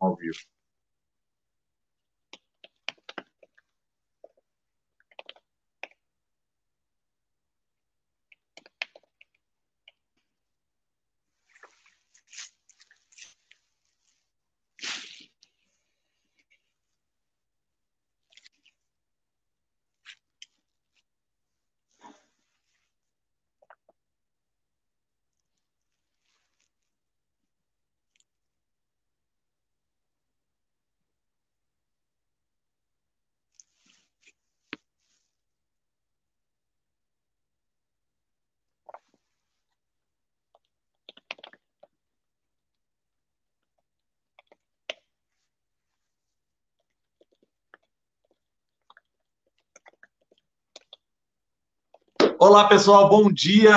[0.00, 0.40] ao vivo.
[52.42, 53.76] Olá, pessoal, bom dia.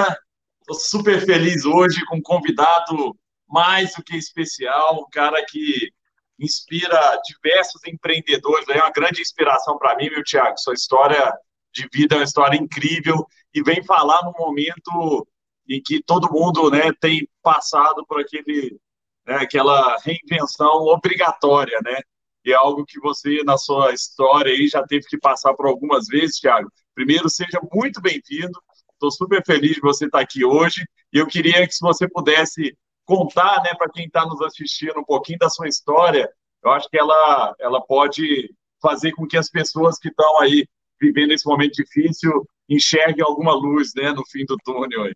[0.61, 3.13] Estou super feliz hoje com um convidado
[3.45, 5.91] mais do que especial, um cara que
[6.39, 10.57] inspira diversos empreendedores, é uma grande inspiração para mim, meu Tiago.
[10.57, 11.37] Sua história
[11.73, 15.27] de vida é uma história incrível e vem falar num momento
[15.67, 18.79] em que todo mundo né, tem passado por aquele,
[19.27, 21.99] né, aquela reinvenção obrigatória, né?
[22.45, 26.07] E é algo que você, na sua história aí, já teve que passar por algumas
[26.07, 26.71] vezes, Tiago.
[26.95, 28.57] Primeiro, seja muito bem-vindo.
[28.93, 30.85] Estou super feliz de você estar aqui hoje.
[31.11, 35.03] E eu queria que, se você pudesse contar, né, para quem está nos assistindo, um
[35.03, 36.29] pouquinho da sua história,
[36.63, 40.67] eu acho que ela, ela pode fazer com que as pessoas que estão aí
[41.01, 45.03] vivendo esse momento difícil enxerguem alguma luz, né, no fim do túnel.
[45.03, 45.13] Aí.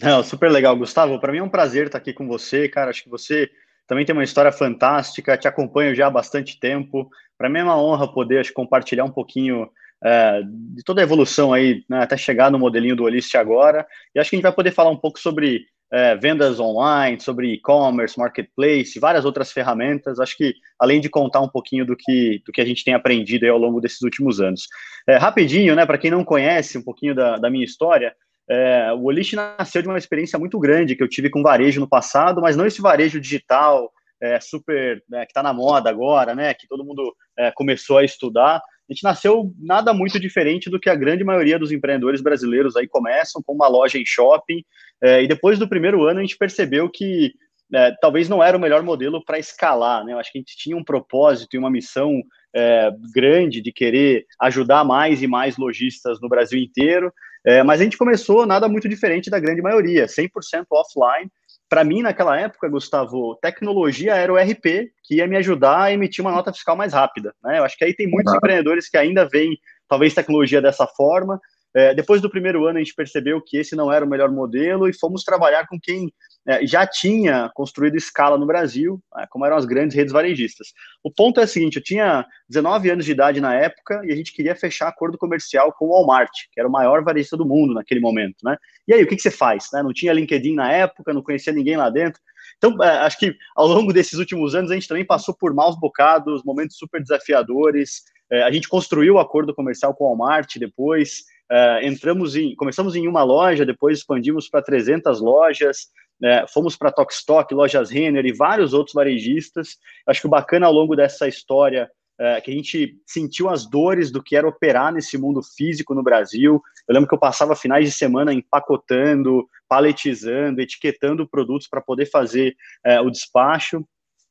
[0.00, 1.20] Não, super legal, Gustavo.
[1.20, 2.90] Para mim é um prazer estar aqui com você, cara.
[2.90, 3.50] Acho que você
[3.86, 5.36] também tem uma história fantástica.
[5.36, 7.08] Te acompanho já há bastante tempo.
[7.38, 9.70] Para mim é uma honra poder acho, compartilhar um pouquinho
[10.04, 13.86] é, de toda a evolução aí, né, até chegar no modelinho do Olist agora.
[14.14, 17.52] E acho que a gente vai poder falar um pouco sobre é, vendas online, sobre
[17.52, 20.18] e-commerce, marketplace, várias outras ferramentas.
[20.18, 23.46] Acho que além de contar um pouquinho do que, do que a gente tem aprendido
[23.46, 24.66] ao longo desses últimos anos.
[25.06, 28.14] É, rapidinho, né, para quem não conhece um pouquinho da, da minha história,
[28.48, 31.88] é, o Olist nasceu de uma experiência muito grande que eu tive com varejo no
[31.88, 36.54] passado, mas não esse varejo digital, é, super, né, que está na moda agora, né,
[36.54, 38.62] que todo mundo é, começou a estudar,
[38.92, 42.86] a gente nasceu nada muito diferente do que a grande maioria dos empreendedores brasileiros aí
[42.86, 44.62] começam, com uma loja em shopping,
[45.02, 47.32] é, e depois do primeiro ano a gente percebeu que
[47.74, 50.12] é, talvez não era o melhor modelo para escalar, né?
[50.12, 52.22] Eu acho que a gente tinha um propósito e uma missão
[52.54, 57.10] é, grande de querer ajudar mais e mais lojistas no Brasil inteiro,
[57.44, 61.30] é, mas a gente começou nada muito diferente da grande maioria, 100% offline,
[61.72, 66.22] para mim, naquela época, Gustavo, tecnologia era o RP que ia me ajudar a emitir
[66.22, 67.34] uma nota fiscal mais rápida.
[67.42, 67.58] Né?
[67.58, 71.40] Eu acho que aí tem muitos empreendedores que ainda veem, talvez, tecnologia dessa forma,
[71.74, 74.88] é, depois do primeiro ano, a gente percebeu que esse não era o melhor modelo
[74.88, 76.12] e fomos trabalhar com quem
[76.46, 80.68] é, já tinha construído escala no Brasil, é, como eram as grandes redes varejistas.
[81.02, 84.16] O ponto é o seguinte: eu tinha 19 anos de idade na época e a
[84.16, 87.74] gente queria fechar acordo comercial com o Walmart, que era o maior varejista do mundo
[87.74, 88.36] naquele momento.
[88.44, 88.56] Né?
[88.86, 89.68] E aí, o que, que você faz?
[89.72, 89.82] Né?
[89.82, 92.20] Não tinha LinkedIn na época, não conhecia ninguém lá dentro.
[92.58, 95.78] Então, é, acho que ao longo desses últimos anos, a gente também passou por maus
[95.78, 98.02] bocados, momentos super desafiadores.
[98.30, 101.24] É, a gente construiu o acordo comercial com o Walmart depois.
[101.52, 105.88] Uh, entramos em, começamos em uma loja, depois expandimos para 300 lojas,
[106.24, 109.76] uh, fomos para Tokstok, lojas Renner e vários outros varejistas.
[110.06, 114.10] Acho que o bacana ao longo dessa história uh, que a gente sentiu as dores
[114.10, 116.58] do que era operar nesse mundo físico no Brasil.
[116.88, 122.56] Eu lembro que eu passava finais de semana empacotando, paletizando, etiquetando produtos para poder fazer
[123.04, 123.86] o despacho.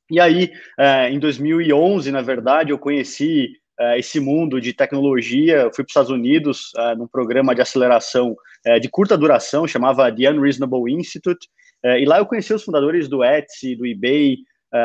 [0.09, 0.51] E aí,
[1.09, 5.61] em 2011, na verdade, eu conheci uh, esse mundo de tecnologia.
[5.61, 8.35] Eu fui para os Estados Unidos uh, num programa de aceleração
[8.67, 11.49] uh, de curta duração, chamava The Unreasonable Institute,
[11.83, 14.37] e lá eu conheci os fundadores do Etsy, do eBay,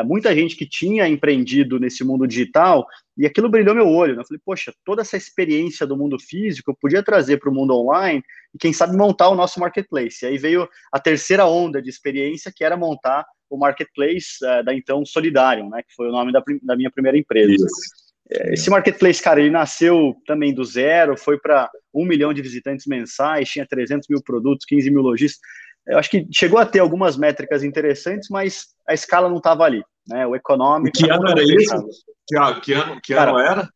[0.03, 4.15] muita gente que tinha empreendido nesse mundo digital, e aquilo brilhou meu olho.
[4.15, 4.21] Né?
[4.23, 7.75] Eu falei, poxa, toda essa experiência do mundo físico eu podia trazer para o mundo
[7.75, 10.25] online e, quem sabe, montar o nosso marketplace.
[10.25, 15.05] E aí veio a terceira onda de experiência, que era montar o marketplace da então
[15.05, 17.53] Solidário, né, que foi o nome da, da minha primeira empresa.
[17.53, 18.06] Isso.
[18.29, 23.49] Esse marketplace, cara, ele nasceu também do zero, foi para um milhão de visitantes mensais,
[23.49, 25.39] tinha 300 mil produtos, 15 mil lojistas.
[25.87, 29.81] Eu acho que chegou a ter algumas métricas interessantes, mas a escala não estava ali.
[30.07, 30.27] Né?
[30.27, 30.97] O econômico.
[30.97, 31.85] Que ano era isso?
[32.27, 33.69] Que, que ano, que ano era?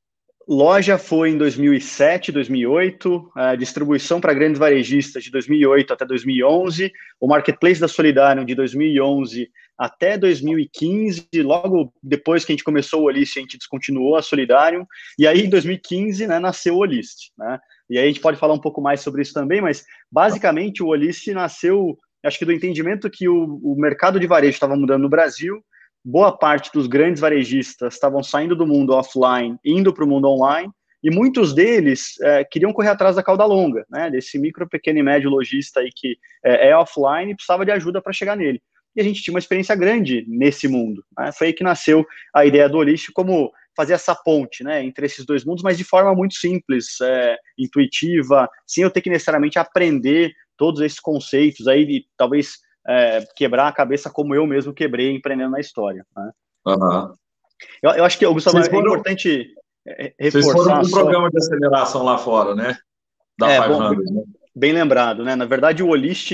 [0.53, 7.25] Loja foi em 2007, 2008, a distribuição para grandes varejistas de 2008 até 2011, o
[7.25, 13.37] marketplace da Solidário de 2011 até 2015, logo depois que a gente começou o Olist,
[13.37, 14.85] a gente descontinuou a Solidário,
[15.17, 17.31] e aí em 2015 né, nasceu o Olist.
[17.37, 17.57] Né?
[17.89, 20.87] E aí a gente pode falar um pouco mais sobre isso também, mas basicamente o
[20.87, 25.09] Olist nasceu, acho que do entendimento que o, o mercado de varejo estava mudando no
[25.09, 25.63] Brasil,
[26.03, 30.71] boa parte dos grandes varejistas estavam saindo do mundo offline, indo para o mundo online,
[31.03, 35.03] e muitos deles é, queriam correr atrás da cauda longa, né, desse micro, pequeno e
[35.03, 38.61] médio lojista aí que é, é offline e precisava de ajuda para chegar nele.
[38.95, 41.03] E a gente tinha uma experiência grande nesse mundo.
[41.17, 42.05] Né, foi aí que nasceu
[42.35, 45.83] a ideia do Olist como fazer essa ponte né, entre esses dois mundos, mas de
[45.83, 51.85] forma muito simples, é, intuitiva, sem eu ter que necessariamente aprender todos esses conceitos aí
[51.85, 52.57] de talvez
[52.87, 56.05] é, quebrar a cabeça como eu mesmo quebrei empreendendo na história.
[56.15, 56.31] Né?
[56.65, 57.13] Uhum.
[57.81, 59.53] Eu, eu, acho que, Gustavo, é importante
[60.19, 60.51] reforçar...
[60.51, 60.99] Vocês foram um só...
[60.99, 62.77] programa de aceleração lá fora, né?
[63.37, 64.23] Da é, 500, bom, né?
[64.55, 65.35] Bem lembrado, né?
[65.35, 66.31] Na verdade, o Olist,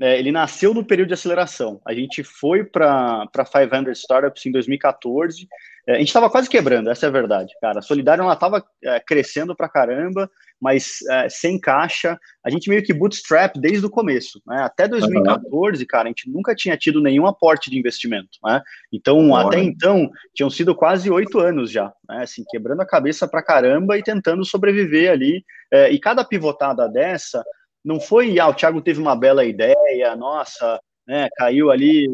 [0.00, 1.80] é, ele nasceu no período de aceleração.
[1.86, 5.46] A gente foi para 500 Startups em 2014,
[5.86, 7.78] é, a gente estava quase quebrando, essa é a verdade, cara.
[7.78, 10.30] A Solidária ela estava é, crescendo para caramba,
[10.60, 12.18] mas é, sem caixa.
[12.44, 14.62] A gente meio que bootstrap desde o começo, né?
[14.62, 15.86] Até 2014, uhum.
[15.88, 18.62] cara, a gente nunca tinha tido nenhum aporte de investimento, né?
[18.92, 22.22] Então, até então, tinham sido quase oito anos já, né?
[22.22, 25.44] Assim, quebrando a cabeça para caramba e tentando sobreviver ali.
[25.72, 27.44] É, e cada pivotada dessa
[27.84, 32.06] não foi, ah, o Thiago teve uma bela ideia, nossa, né, caiu ali,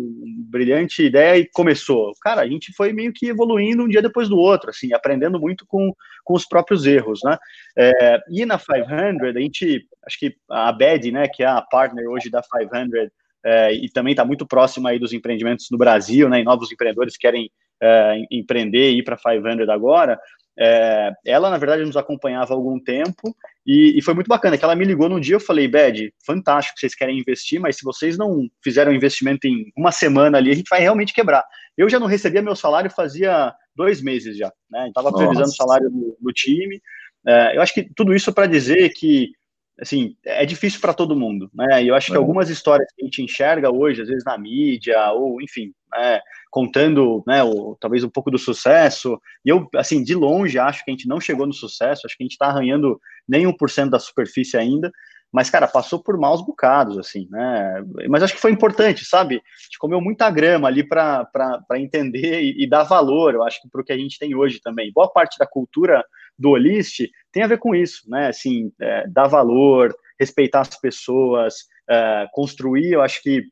[0.49, 2.13] brilhante ideia e começou.
[2.23, 5.67] Cara, a gente foi meio que evoluindo um dia depois do outro, assim, aprendendo muito
[5.67, 5.93] com,
[6.25, 7.37] com os próprios erros, né?
[7.77, 12.09] É, e na 500, a gente, acho que a Bed, né, que é a partner
[12.09, 13.11] hoje da 500,
[13.45, 17.19] é, e também está muito próxima aí dos empreendimentos no Brasil, né, e novos empreendedores
[17.19, 17.51] querem
[17.83, 20.19] é, empreender e ir para 500 agora,
[20.59, 23.37] é, ela, na verdade, nos acompanhava há algum tempo
[23.67, 26.79] e, e, foi muito bacana que ela me ligou num dia eu falei, Bed, fantástico,
[26.79, 30.69] vocês querem investir, mas se vocês não fizeram investimento em uma semana ali, a gente
[30.71, 31.45] vai realmente quebrar.
[31.77, 34.89] Eu já não recebia meu salário fazia dois meses já, né?
[34.89, 36.81] Estava previsando o salário do, do time.
[37.27, 39.33] É, eu acho que tudo isso para dizer que
[39.79, 41.83] assim, é difícil para todo mundo, né?
[41.83, 42.17] E eu acho que é.
[42.17, 47.23] algumas histórias que a gente enxerga hoje, às vezes na mídia, ou enfim, né, contando,
[47.27, 50.95] né, o, talvez um pouco do sucesso, e eu, assim, de longe acho que a
[50.95, 54.57] gente não chegou no sucesso, acho que a gente está arranhando nem 1% da superfície
[54.57, 54.91] ainda,
[55.33, 57.85] mas, cara, passou por maus bocados, assim, né?
[58.09, 59.35] Mas acho que foi importante, sabe?
[59.35, 61.29] A gente comeu muita grama ali para
[61.75, 64.61] entender e, e, dar valor, eu acho que para o que a gente tem hoje
[64.61, 64.93] também.
[64.95, 66.03] Boa parte da cultura
[66.39, 67.01] do Olist
[67.33, 68.29] tem a ver com isso, né?
[68.29, 71.55] Assim, é, dar valor, respeitar as pessoas,
[71.89, 73.45] é, construir, eu acho que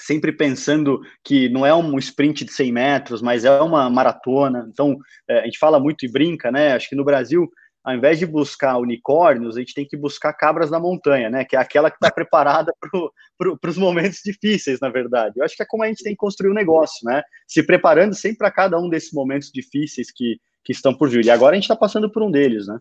[0.00, 4.68] sempre pensando que não é um sprint de 100 metros, mas é uma maratona.
[4.72, 4.96] Então,
[5.28, 6.72] é, a gente fala muito e brinca, né?
[6.72, 7.48] Acho que no Brasil
[7.82, 11.44] ao invés de buscar unicórnios, a gente tem que buscar cabras da montanha, né?
[11.44, 12.90] Que é aquela que está preparada para
[13.38, 15.34] pro, os momentos difíceis, na verdade.
[15.36, 17.22] Eu acho que é como a gente tem que construir um negócio, né?
[17.46, 21.24] Se preparando sempre para cada um desses momentos difíceis que, que estão por vir.
[21.24, 22.78] E agora a gente está passando por um deles, né?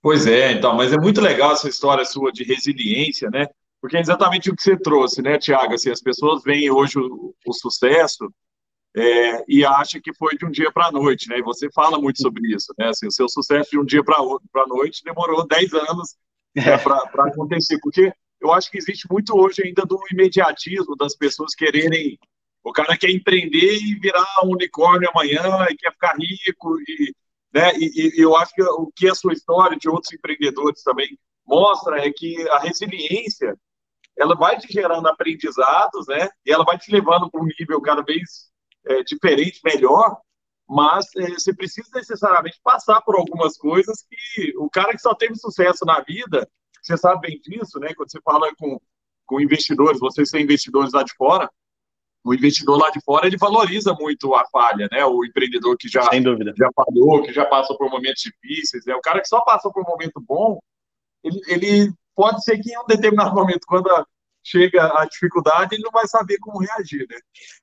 [0.00, 3.48] Pois é, então, mas é muito legal essa história sua de resiliência, né?
[3.84, 5.74] Porque é exatamente o que você trouxe, né, Tiago?
[5.74, 8.32] Assim, as pessoas veem hoje o, o sucesso
[8.96, 11.38] é, e acha que foi de um dia para a noite, né?
[11.38, 12.88] E você fala muito sobre isso, né?
[12.88, 16.16] Assim, o seu sucesso de um dia para a noite demorou 10 anos
[16.56, 16.78] né, é.
[16.78, 18.10] para acontecer, porque
[18.40, 22.18] eu acho que existe muito hoje ainda do imediatismo das pessoas quererem.
[22.64, 27.14] O cara quer empreender e virar um unicórnio amanhã e quer ficar rico, e,
[27.52, 27.70] né?
[27.76, 31.98] E, e eu acho que o que a sua história de outros empreendedores também mostra
[31.98, 33.54] é que a resiliência
[34.16, 36.28] ela vai te gerando aprendizados, né?
[36.44, 38.50] E ela vai te levando para um nível cada vez
[38.86, 40.18] é, diferente, melhor,
[40.68, 45.34] mas é, você precisa necessariamente passar por algumas coisas que o cara que só teve
[45.36, 46.48] sucesso na vida,
[46.82, 47.94] você sabe bem disso, né?
[47.94, 48.80] Quando você fala com,
[49.26, 51.50] com investidores, vocês são investidores lá de fora,
[52.24, 55.04] o investidor lá de fora ele valoriza muito a falha, né?
[55.04, 58.94] O empreendedor que já, já falhou, que já passou por momentos difíceis, né?
[58.94, 60.58] O cara que só passou por um momento bom,
[61.22, 64.06] ele, ele pode ser que em um determinado momento, quando a,
[64.44, 67.16] chega a dificuldade, ele não vai saber como reagir, né?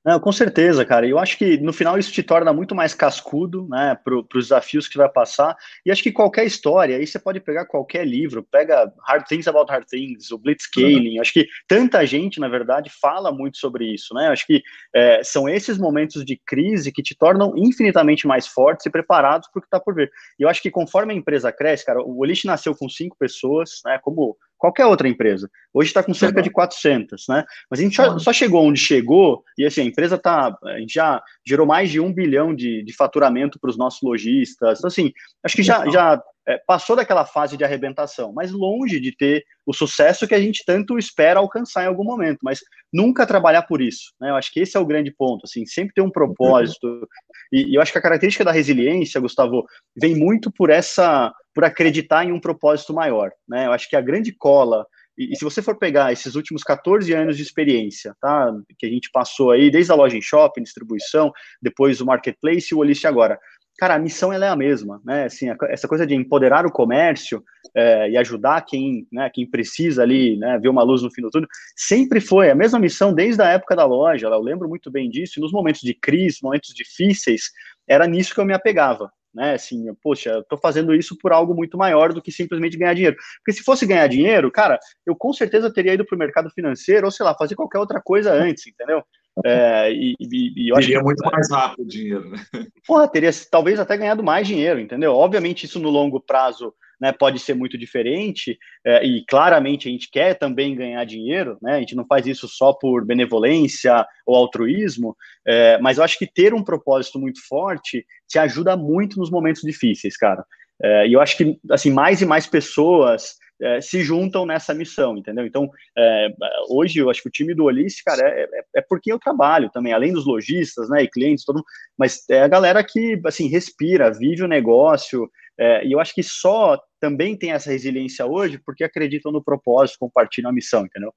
[0.03, 1.07] Não, com certeza, cara.
[1.07, 4.87] Eu acho que no final isso te torna muito mais cascudo, né, para os desafios
[4.87, 5.55] que vai passar.
[5.85, 9.71] E acho que qualquer história, aí você pode pegar qualquer livro, pega Hard Things About
[9.71, 11.15] Hard Things, o Blitzscaling.
[11.15, 11.21] Uhum.
[11.21, 14.27] Acho que tanta gente, na verdade, fala muito sobre isso, né?
[14.29, 14.63] Acho que
[14.95, 19.59] é, são esses momentos de crise que te tornam infinitamente mais fortes e preparados para
[19.59, 20.11] o que está por vir.
[20.39, 23.81] E eu acho que conforme a empresa cresce, cara, o Olish nasceu com cinco pessoas,
[23.85, 23.99] né?
[24.01, 25.49] Como qualquer outra empresa.
[25.73, 27.43] Hoje está com cerca de 400, né?
[27.67, 30.93] Mas a gente só, só, chegou onde chegou, e assim, a empresa tá, a gente
[30.93, 34.77] já gerou mais de um bilhão de, de faturamento para os nossos lojistas.
[34.77, 35.11] Então, assim,
[35.43, 39.73] acho que já, já é, passou daquela fase de arrebentação, mas longe de ter o
[39.73, 42.61] sucesso que a gente tanto espera alcançar em algum momento, mas
[42.93, 44.29] nunca trabalhar por isso, né?
[44.29, 47.07] Eu acho que esse é o grande ponto, assim, sempre ter um propósito.
[47.51, 49.65] E, e eu acho que a característica da resiliência, Gustavo,
[49.95, 53.67] vem muito por essa, por acreditar em um propósito maior, né?
[53.67, 54.85] Eu acho que a grande cola
[55.17, 58.89] e, e, se você for pegar esses últimos 14 anos de experiência, tá, que a
[58.89, 61.31] gente passou aí, desde a loja em shopping, distribuição,
[61.61, 63.37] depois o marketplace e o Olist agora,
[63.77, 65.25] cara, a missão ela é a mesma, né?
[65.25, 67.43] Assim, essa coisa de empoderar o comércio
[67.75, 71.29] é, e ajudar quem, né, quem precisa ali, né, ver uma luz no fim do
[71.29, 74.27] túnel, sempre foi a mesma missão desde a época da loja.
[74.27, 75.39] Eu lembro muito bem disso.
[75.39, 77.51] E nos momentos de crise, momentos difíceis,
[77.87, 79.11] era nisso que eu me apegava.
[79.33, 82.93] Né, assim, poxa, eu tô fazendo isso por algo muito maior do que simplesmente ganhar
[82.93, 83.15] dinheiro.
[83.37, 87.05] Porque se fosse ganhar dinheiro, cara, eu com certeza teria ido para o mercado financeiro
[87.05, 89.01] ou sei lá, fazer qualquer outra coisa antes, entendeu?
[89.45, 92.37] É, e, e, e eu acho que, muito mais rápido o dinheiro, né?
[92.85, 95.13] Porra, teria talvez até ganhado mais dinheiro, entendeu?
[95.13, 100.09] Obviamente, isso no longo prazo né, pode ser muito diferente, é, e claramente a gente
[100.11, 101.77] quer também ganhar dinheiro, né?
[101.77, 106.27] A gente não faz isso só por benevolência ou altruísmo, é, mas eu acho que
[106.27, 110.45] ter um propósito muito forte te ajuda muito nos momentos difíceis, cara.
[110.83, 115.17] É, e eu acho que assim mais e mais pessoas é, se juntam nessa missão,
[115.17, 115.45] entendeu?
[115.45, 116.29] Então, é,
[116.69, 119.69] hoje eu acho que o time do Olis, cara, é, é, é porque eu trabalho
[119.69, 121.65] também, além dos lojistas, né, e clientes, todo mundo,
[121.97, 125.29] mas é a galera que, assim, respira, vive o negócio,
[125.61, 129.99] é, e eu acho que só também tem essa resiliência hoje porque acreditam no propósito,
[129.99, 131.13] compartilham a missão, entendeu?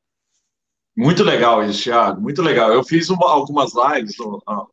[0.95, 2.71] Muito legal isso, Thiago, muito legal.
[2.71, 4.17] Eu fiz uma, algumas lives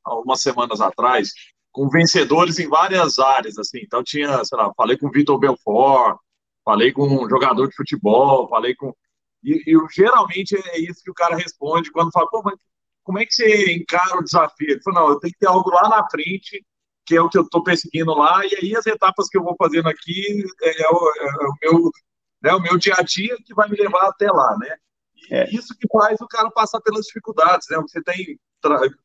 [0.04, 1.32] algumas semanas atrás
[1.72, 3.80] com vencedores em várias áreas, assim.
[3.82, 6.20] Então tinha, sei lá, falei com o Vitor Belfort,
[6.66, 8.94] falei com um jogador de futebol, falei com.
[9.42, 12.60] E, e, geralmente é isso que o cara responde quando fala, pô, mas
[13.04, 14.70] como é que você encara o desafio?
[14.70, 16.62] Ele falou, não, eu tenho que ter algo lá na frente,
[17.12, 19.54] que é o que eu estou perseguindo lá, e aí as etapas que eu vou
[19.58, 21.92] fazendo aqui é, é, o, é o, meu,
[22.42, 24.78] né, o meu dia a dia que vai me levar até lá, né?
[25.30, 25.50] E é.
[25.54, 27.78] isso que faz o cara passar pelas dificuldades, né?
[27.82, 28.40] Você tem,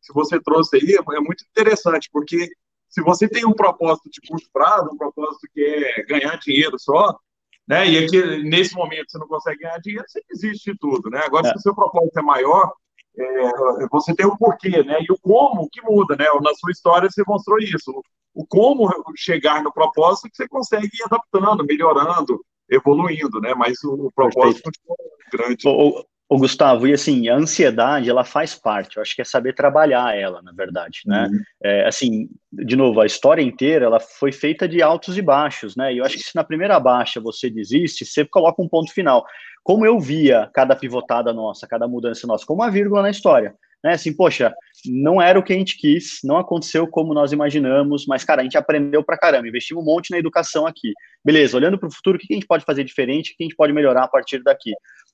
[0.00, 2.48] se você trouxe aí, é muito interessante, porque
[2.88, 7.18] se você tem um propósito de curto prazo, um propósito que é ganhar dinheiro só,
[7.66, 7.88] né?
[7.88, 11.22] E aqui, nesse momento, você não consegue ganhar dinheiro, você desiste de tudo, né?
[11.24, 11.50] Agora, é.
[11.50, 12.72] se o seu propósito é maior,
[13.18, 14.98] é, você tem o porquê, né?
[15.00, 16.26] E o como que muda, né?
[16.42, 18.02] Na sua história, você mostrou isso.
[18.34, 23.54] O como chegar no propósito que você consegue ir adaptando, melhorando, evoluindo, né?
[23.54, 24.96] Mas o, o propósito continua
[25.32, 25.68] grande.
[25.68, 29.54] O, o Gustavo, e assim, a ansiedade, ela faz parte, eu acho que é saber
[29.54, 31.28] trabalhar ela, na verdade, né?
[31.30, 31.40] Uhum.
[31.62, 35.94] É, assim, de novo, a história inteira, ela foi feita de altos e baixos, né?
[35.94, 39.24] E eu acho que se na primeira baixa você desiste, você coloca um ponto final.
[39.62, 43.54] Como eu via cada pivotada nossa, cada mudança nossa, como uma vírgula na história,
[43.86, 43.92] né?
[43.92, 44.52] Assim, poxa,
[44.84, 48.44] não era o que a gente quis, não aconteceu como nós imaginamos, mas, cara, a
[48.44, 50.92] gente aprendeu pra caramba, investimos um monte na educação aqui.
[51.24, 53.46] Beleza, olhando para o futuro, o que a gente pode fazer diferente, o que a
[53.46, 54.72] gente pode melhorar a partir daqui?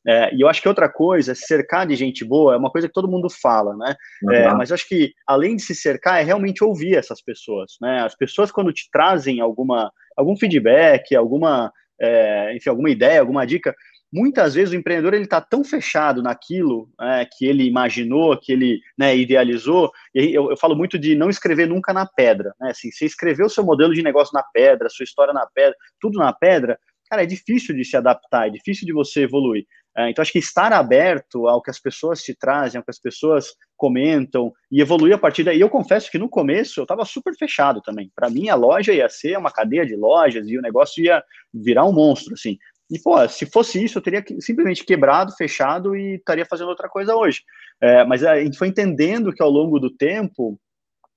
[0.09, 2.89] É, e eu acho que outra coisa, se cercar de gente boa, é uma coisa
[2.89, 3.95] que todo mundo fala, né?
[4.23, 4.33] Uhum.
[4.33, 8.01] É, mas eu acho que, além de se cercar, é realmente ouvir essas pessoas, né?
[8.01, 13.77] As pessoas, quando te trazem alguma, algum feedback, alguma, é, enfim, alguma ideia, alguma dica,
[14.13, 18.81] muitas vezes o empreendedor ele está tão fechado naquilo é, que ele imaginou, que ele
[18.99, 19.91] né, idealizou.
[20.15, 22.71] Eu, eu, falo muito de não escrever nunca na pedra, né?
[22.71, 26.33] Assim, você escreveu seu modelo de negócio na pedra, sua história na pedra, tudo na
[26.33, 26.79] pedra,
[27.09, 29.67] cara, é difícil de se adaptar, é difícil de você evoluir.
[29.95, 32.99] É, então, acho que estar aberto ao que as pessoas te trazem, ao que as
[32.99, 35.61] pessoas comentam e evoluir a partir daí.
[35.61, 38.11] Eu confesso que no começo eu estava super fechado também.
[38.15, 41.85] Para mim, a loja ia ser uma cadeia de lojas e o negócio ia virar
[41.85, 42.57] um monstro, assim.
[42.93, 47.17] E, pô, se fosse isso, eu teria simplesmente quebrado, fechado e estaria fazendo outra coisa
[47.17, 47.43] hoje.
[47.81, 50.61] É, mas a gente foi entendendo que ao longo do tempo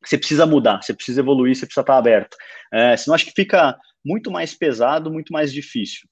[0.02, 2.38] você precisa mudar, você precisa evoluir, você precisa estar aberto.
[2.74, 6.08] É, senão acho que fica muito mais pesado, muito mais difícil.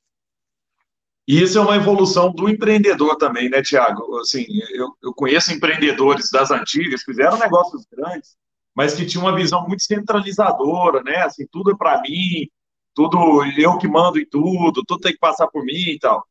[1.26, 4.18] E isso é uma evolução do empreendedor também, né, Tiago?
[4.20, 8.36] Assim, eu, eu conheço empreendedores das antigas, fizeram negócios grandes,
[8.76, 11.20] mas que tinham uma visão muito centralizadora, né?
[11.20, 12.50] Assim, tudo é para mim,
[12.94, 16.26] tudo eu que mando em tudo, tudo tem que passar por mim e tal.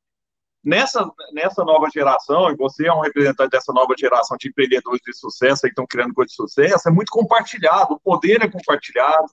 [0.64, 5.12] Nessa, nessa nova geração, e você é um representante dessa nova geração de empreendedores de
[5.12, 9.26] sucesso que estão criando coisas de sucesso, é muito compartilhado, o poder é compartilhado,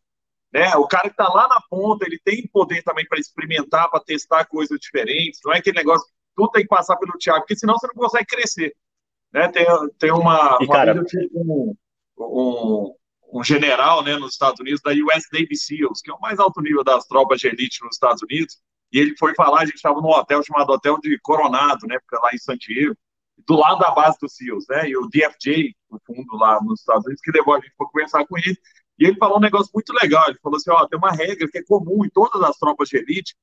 [0.51, 0.75] né?
[0.75, 4.45] O cara que está lá na ponta, ele tem poder também para experimentar, para testar
[4.45, 5.39] coisas diferentes.
[5.45, 8.25] Não é aquele negócio, tudo tem que passar pelo Thiago, porque senão você não consegue
[8.25, 8.75] crescer.
[9.31, 9.48] Né?
[9.50, 9.65] Tem,
[10.00, 10.57] tem uma.
[10.59, 11.03] E, uma cara...
[11.36, 11.75] um,
[12.17, 12.95] um,
[13.31, 16.62] um, general né, nos Estados Unidos, da US Navy SEALs, que é o mais alto
[16.62, 18.57] nível das tropas de elite nos Estados Unidos.
[18.91, 21.98] E ele foi falar, a gente estava num hotel chamado Hotel de Coronado, né?
[22.00, 22.95] Porque lá em San Diego,
[23.48, 24.89] do lado da base dos SEALs, né?
[24.89, 28.25] E o DFJ, o fundo lá nos Estados Unidos, que levou a gente para conversar
[28.25, 28.57] com ele.
[28.98, 30.25] E ele falou um negócio muito legal.
[30.27, 32.98] Ele falou assim: ó, tem uma regra que é comum em todas as tropas de
[32.98, 33.36] elite,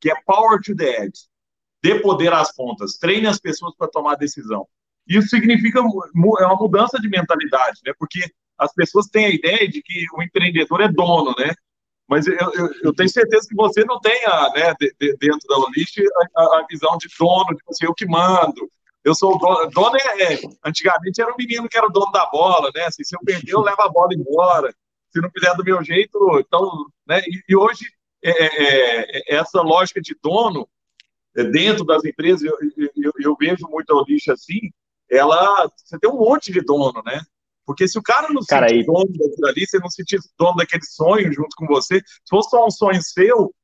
[0.00, 1.28] que é power to the edge.
[1.82, 4.66] Dê poder às pontas, treine as pessoas para tomar decisão.
[5.06, 7.92] Isso significa é uma mudança de mentalidade, né?
[7.98, 8.20] Porque
[8.58, 11.54] as pessoas têm a ideia de que o empreendedor é dono, né?
[12.08, 15.48] Mas eu, eu, eu, tenho certeza que você não tem, a, né, de, de, dentro
[15.48, 15.98] da Olist,
[16.36, 18.70] a, a, visão de dono, tipo assim, eu que mando.
[19.02, 19.70] Eu sou o dono.
[19.70, 22.84] Dono é, é, Antigamente era o menino que era o dono da bola, né?
[22.84, 24.74] Assim, se eu perder, eu levo a bola embora.
[25.10, 26.86] Se não fizer do meu jeito, então.
[27.06, 27.20] Né?
[27.20, 27.86] E, e hoje,
[28.22, 30.68] é, é, é essa lógica de dono,
[31.36, 32.56] é, dentro das empresas, eu,
[32.96, 34.70] eu, eu vejo muito a Olist assim,
[35.10, 35.70] ela.
[35.76, 37.20] Você tem um monte de dono, né?
[37.66, 38.86] Porque se o cara não se cara, sentir aí...
[38.86, 42.50] dono daquilo ali, você não se sentir dono daquele sonho junto com você, se fosse
[42.50, 43.54] só um sonho seu,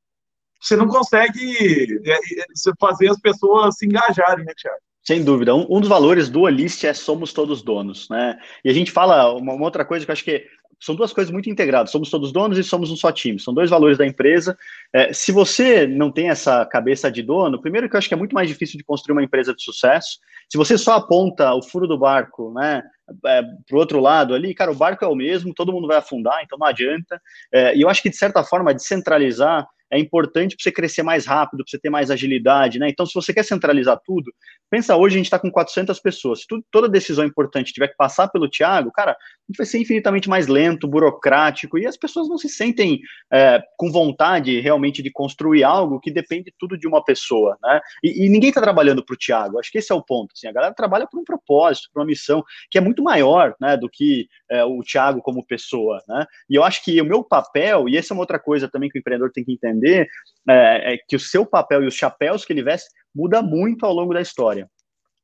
[0.60, 2.44] você não consegue é, é,
[2.78, 4.78] fazer as pessoas se engajarem, né, Tiago?
[5.02, 5.54] Sem dúvida.
[5.54, 8.38] Um, um, dos valores do Alist é somos todos donos, né?
[8.62, 10.44] E a gente fala uma, uma, outra coisa que eu acho que
[10.78, 11.90] são duas coisas muito integradas.
[11.90, 13.40] Somos todos donos e somos um só time.
[13.40, 14.56] São dois valores da empresa.
[14.92, 18.16] É, se você não tem essa cabeça de dono, primeiro que eu acho que é
[18.16, 20.18] muito mais difícil de construir uma empresa de sucesso.
[20.50, 22.82] Se você só aponta o furo do barco, né,
[23.26, 25.96] é, para o outro lado ali, cara, o barco é o mesmo, todo mundo vai
[25.96, 27.20] afundar, então não adianta.
[27.52, 31.26] É, e eu acho que, de certa forma, descentralizar é importante para você crescer mais
[31.26, 32.88] rápido, para você ter mais agilidade, né?
[32.88, 34.32] Então, se você quer centralizar tudo,
[34.70, 36.40] pensa hoje a gente está com 400 pessoas.
[36.40, 39.16] Se tudo, toda decisão importante tiver que passar pelo Thiago, cara,
[39.56, 43.00] vai ser infinitamente mais lento, burocrático, e as pessoas não se sentem
[43.32, 47.80] é, com vontade realmente de construir algo que depende tudo de uma pessoa, né?
[48.02, 49.58] E, e ninguém está trabalhando para o Thiago.
[49.58, 50.32] Acho que esse é o ponto.
[50.36, 53.76] Assim, a galera trabalha por um propósito, por uma missão que é muito maior, né,
[53.76, 56.24] do que é, o Thiago como pessoa, né?
[56.48, 58.98] E eu acho que o meu papel, e essa é uma outra coisa também que
[58.98, 60.08] o empreendedor tem que entender entender
[60.48, 63.92] é, é, que o seu papel e os chapéus que ele veste muda muito ao
[63.92, 64.68] longo da história.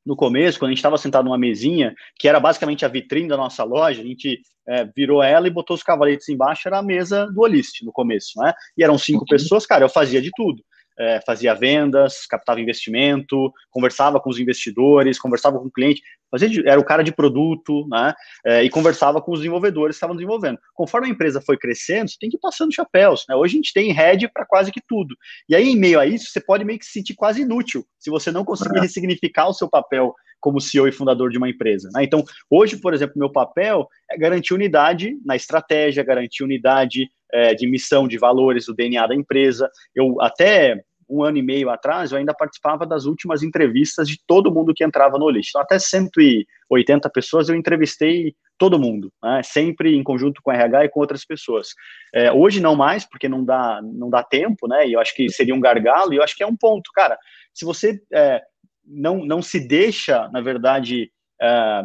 [0.05, 3.35] No começo, quando a gente estava sentado numa mesinha, que era basicamente a vitrine da
[3.35, 7.27] nossa loja, a gente é, virou ela e botou os cavaletes embaixo, era a mesa
[7.27, 8.53] do Olist no começo, né?
[8.77, 9.27] E eram cinco uhum.
[9.29, 10.63] pessoas, cara, eu fazia de tudo
[10.99, 16.67] é, fazia vendas, captava investimento, conversava com os investidores, conversava com o cliente, fazia de,
[16.67, 18.13] era o cara de produto, né?
[18.45, 20.57] É, e conversava com os desenvolvedores que estavam desenvolvendo.
[20.73, 23.25] Conforme a empresa foi crescendo, você tem que ir passando chapéus.
[23.29, 23.35] Né?
[23.35, 25.15] Hoje a gente tem head para quase que tudo.
[25.47, 28.09] E aí, em meio a isso, você pode meio que se sentir quase inútil se
[28.09, 28.81] você não conseguir é.
[28.81, 31.89] ressignificar o seu papel como CEO e fundador de uma empresa.
[31.93, 32.03] Né?
[32.03, 37.67] Então, hoje, por exemplo, meu papel é garantir unidade na estratégia, garantir unidade é, de
[37.67, 39.69] missão, de valores, do DNA da empresa.
[39.95, 44.51] Eu até um ano e meio atrás, eu ainda participava das últimas entrevistas de todo
[44.51, 45.49] mundo que entrava no list.
[45.49, 49.41] Então, até 180 pessoas eu entrevistei todo mundo, né?
[49.43, 51.69] sempre em conjunto com o RH e com outras pessoas.
[52.13, 54.87] É, hoje não mais, porque não dá, não dá tempo, né?
[54.87, 57.17] E eu acho que seria um gargalo, e eu acho que é um ponto, cara.
[57.53, 58.41] Se você é,
[58.85, 61.83] não, não se deixa, na verdade, é,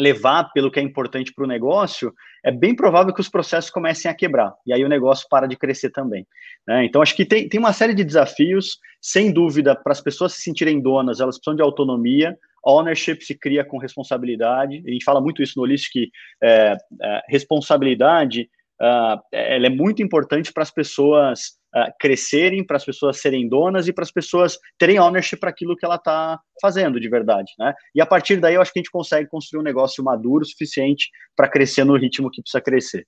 [0.00, 2.12] levar pelo que é importante para o negócio,
[2.44, 5.56] é bem provável que os processos comecem a quebrar, e aí o negócio para de
[5.56, 6.26] crescer também.
[6.66, 6.84] Né?
[6.84, 10.42] Então, acho que tem, tem uma série de desafios, sem dúvida, para as pessoas se
[10.42, 15.42] sentirem donas, elas precisam de autonomia, ownership se cria com responsabilidade, a gente fala muito
[15.42, 16.10] isso no List, que
[16.42, 18.48] é, é, responsabilidade
[18.80, 23.86] uh, ela é muito importante para as pessoas uh, crescerem, para as pessoas serem donas
[23.88, 27.74] e para as pessoas terem ownership para aquilo que ela está fazendo de verdade, né?
[27.94, 30.46] E a partir daí eu acho que a gente consegue construir um negócio maduro o
[30.46, 33.06] suficiente para crescer no ritmo que precisa crescer.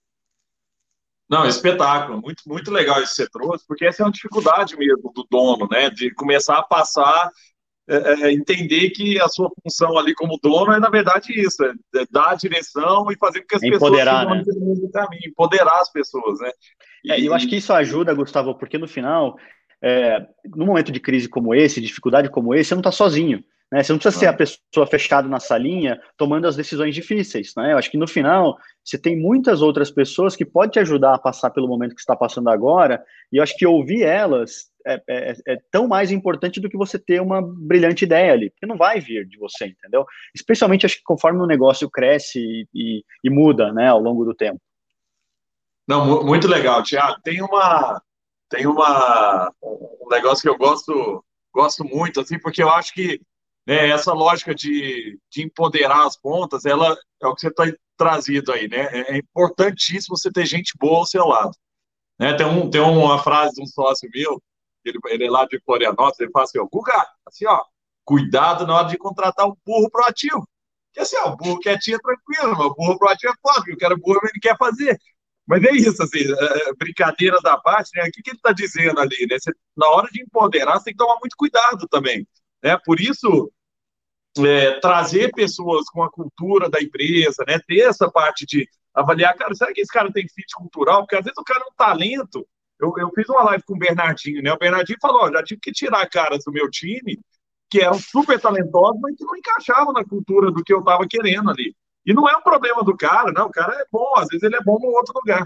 [1.28, 5.11] Não, espetáculo, muito, muito legal isso que você trouxe, porque essa é uma dificuldade mesmo
[5.14, 5.88] do dono, né?
[5.88, 7.30] De começar a passar
[7.88, 11.72] é, é, entender que a sua função ali como dono é, na verdade, isso, é,
[11.96, 14.88] é dar a direção e fazer com que as empoderar, pessoas sigam né?
[14.92, 16.50] caminho, empoderar as pessoas, né?
[17.04, 19.36] E é, eu acho que isso ajuda, Gustavo, porque no final,
[19.82, 23.42] é, num momento de crise como esse, dificuldade como esse, você não está sozinho.
[23.72, 23.82] Né?
[23.82, 27.54] Você não precisa ser a pessoa fechada na salinha tomando as decisões difíceis.
[27.56, 27.72] Né?
[27.72, 31.18] Eu acho que no final você tem muitas outras pessoas que podem te ajudar a
[31.18, 35.36] passar pelo momento que está passando agora, e eu acho que ouvir elas é, é,
[35.46, 39.00] é, tão mais importante do que você ter uma brilhante ideia ali, porque não vai
[39.00, 40.04] vir de você, entendeu?
[40.34, 44.34] Especialmente acho que conforme o negócio cresce e, e, e muda, né, ao longo do
[44.34, 44.60] tempo.
[45.86, 47.20] Não, muito legal, Tiago.
[47.22, 48.00] Tem uma
[48.48, 53.20] tem uma um negócio que eu gosto gosto muito, assim, porque eu acho que
[53.66, 57.64] né, essa lógica de, de empoderar as pontas, ela é o que você está
[57.96, 58.88] trazido aí, né?
[58.92, 61.52] É, é importantíssimo você ter gente boa ao seu lado.
[62.18, 62.32] Né?
[62.34, 64.42] Tem, um, tem uma frase de um sócio meu
[64.84, 67.62] ele, ele é lá de Florianópolis, ele fala assim, ó, Guga, assim, ó,
[68.04, 70.46] cuidado na hora de contratar um burro proativo.
[70.88, 73.78] Porque assim, ó, o burro quietinho é tranquilo, mas o burro proativo é foda, o
[73.78, 74.98] cara burro ele quer fazer.
[75.46, 78.04] Mas é isso, assim, é, é brincadeira da parte, né?
[78.04, 79.38] O que, que ele está dizendo ali, né?
[79.38, 82.26] Você, na hora de empoderar, você tem que tomar muito cuidado também,
[82.62, 82.78] né?
[82.84, 83.52] Por isso,
[84.38, 87.58] é, trazer pessoas com a cultura da empresa, né?
[87.66, 91.02] Ter essa parte de avaliar, cara, será que esse cara tem fit cultural?
[91.02, 92.46] Porque às vezes o cara é um talento,
[92.82, 94.52] eu, eu fiz uma live com o Bernardinho, né?
[94.52, 97.18] O Bernardinho falou: já tive que tirar caras do meu time
[97.70, 101.50] que eram super talentosos, mas que não encaixavam na cultura do que eu estava querendo
[101.50, 101.74] ali.
[102.04, 103.46] E não é um problema do cara, não.
[103.46, 105.42] O cara é bom, às vezes ele é bom em outro lugar.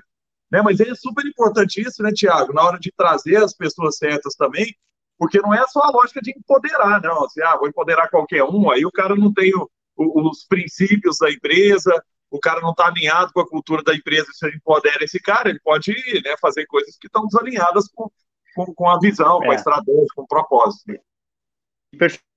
[0.51, 0.61] Né?
[0.63, 4.75] Mas é super importante isso, né, Tiago, na hora de trazer as pessoas certas também,
[5.19, 7.25] porque não é só a lógica de empoderar, não.
[7.25, 11.19] Assim, ah, vou empoderar qualquer um, aí o cara não tem o, o, os princípios
[11.19, 11.93] da empresa,
[12.31, 15.61] o cara não está alinhado com a cultura da empresa, se empodera esse cara, ele
[15.61, 15.93] pode
[16.25, 18.11] né, fazer coisas que estão desalinhadas com,
[18.55, 19.47] com, com, a visão, é.
[19.47, 19.57] com a é.
[19.57, 20.93] estratégia, com o propósito.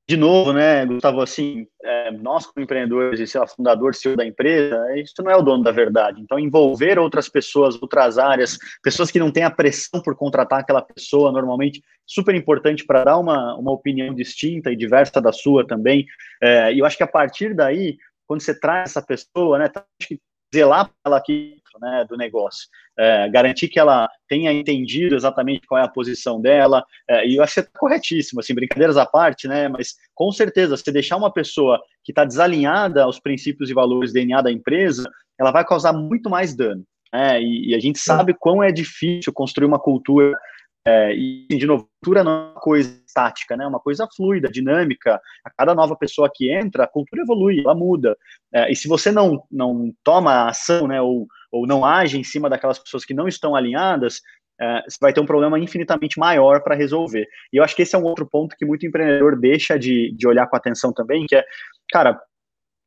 [0.10, 4.25] De novo, né, Gustavo, assim, é, nós como empreendedores e sei lá, fundador, CEO da
[4.25, 6.19] empresa, isso não é o dono da verdade.
[6.19, 10.82] Então, envolver outras pessoas, outras áreas, pessoas que não têm a pressão por contratar aquela
[10.82, 16.08] pessoa, normalmente, super importante para dar uma, uma opinião distinta e diversa da sua também.
[16.41, 17.95] É, e eu acho que a partir daí,
[18.30, 20.20] quando você traz essa pessoa, né, que
[20.54, 25.84] zelar ela aqui né, do negócio, é, garantir que ela tenha entendido exatamente qual é
[25.84, 29.68] a posição dela, é, e eu acho que está corretíssimo, assim, brincadeiras à parte, né,
[29.68, 34.42] mas com certeza, se deixar uma pessoa que está desalinhada aos princípios e valores DNA
[34.42, 38.62] da empresa, ela vai causar muito mais dano, né, e, e a gente sabe quão
[38.62, 40.38] é difícil construir uma cultura
[40.86, 43.65] é, e, de novo, cultura não é uma coisa estática, né?
[43.65, 45.20] É uma coisa fluida, dinâmica.
[45.44, 48.18] A cada nova pessoa que entra, a cultura evolui, ela muda.
[48.54, 52.50] É, e se você não, não toma ação, né, ou, ou não age em cima
[52.50, 54.22] daquelas pessoas que não estão alinhadas,
[54.60, 57.28] é, você vai ter um problema infinitamente maior para resolver.
[57.52, 60.28] E eu acho que esse é um outro ponto que muito empreendedor deixa de, de
[60.28, 61.44] olhar com atenção também, que é,
[61.92, 62.20] cara,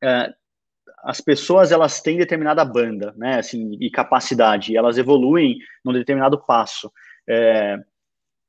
[0.03, 0.33] é,
[1.05, 6.39] as pessoas elas têm determinada banda, né, assim, e capacidade, e elas evoluem num determinado
[6.45, 6.91] passo.
[7.29, 7.79] É,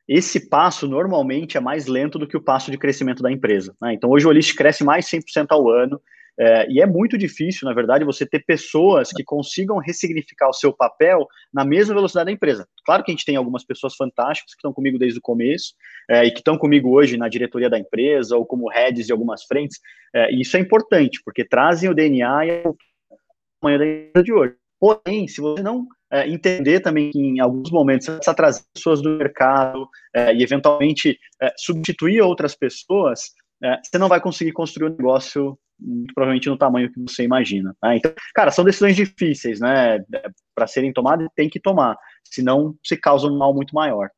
[0.08, 3.76] esse passo normalmente é mais lento do que o passo de crescimento da empresa.
[3.82, 3.94] Né?
[3.94, 6.02] Então, hoje o Olist cresce mais 100% ao ano,
[6.38, 10.74] é, e é muito difícil, na verdade, você ter pessoas que consigam ressignificar o seu
[10.74, 12.68] papel na mesma velocidade da empresa.
[12.86, 15.74] Claro que a gente tem algumas pessoas fantásticas que estão comigo desde o começo
[16.10, 19.44] é, e que estão comigo hoje na diretoria da empresa ou como heads de algumas
[19.44, 19.80] frentes,
[20.14, 22.74] é, e isso é importante, porque trazem o DNA e a
[23.62, 24.56] manhã da empresa de hoje.
[24.80, 29.02] Porém, se você não é, entender também que em alguns momentos você precisa trazer pessoas
[29.02, 33.32] do mercado é, e eventualmente é, substituir outras pessoas,
[33.64, 35.58] é, você não vai conseguir construir um negócio
[36.14, 37.76] provavelmente no tamanho que você imagina.
[37.84, 37.98] Né?
[37.98, 39.98] Então, cara, são decisões difíceis, né?
[39.98, 44.10] É, Para serem tomadas, tem que tomar, senão se causa um mal muito maior.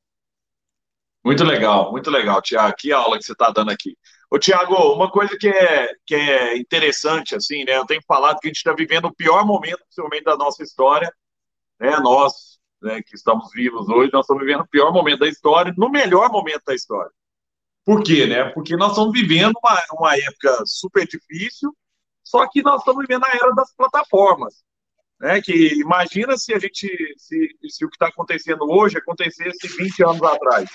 [1.23, 2.75] Muito legal, muito legal, Tiago.
[2.77, 3.97] Que aula que você está dando aqui.
[4.29, 7.77] Ô, Tiago, uma coisa que é, que é interessante, assim, né?
[7.77, 11.11] Eu tenho falado que a gente está vivendo o pior momento, possivelmente, da nossa história,
[11.79, 15.73] né, nós né, que estamos vivos hoje, nós estamos vivendo o pior momento da história,
[15.77, 17.11] no melhor momento da história.
[17.83, 18.25] Por quê?
[18.25, 18.49] Né?
[18.49, 21.75] Porque nós estamos vivendo uma, uma época super difícil,
[22.23, 24.63] só que nós estamos vivendo a era das plataformas.
[25.19, 25.41] Né?
[25.41, 30.23] Que imagina se a gente, se, se o que está acontecendo hoje acontecesse 20 anos
[30.23, 30.69] atrás,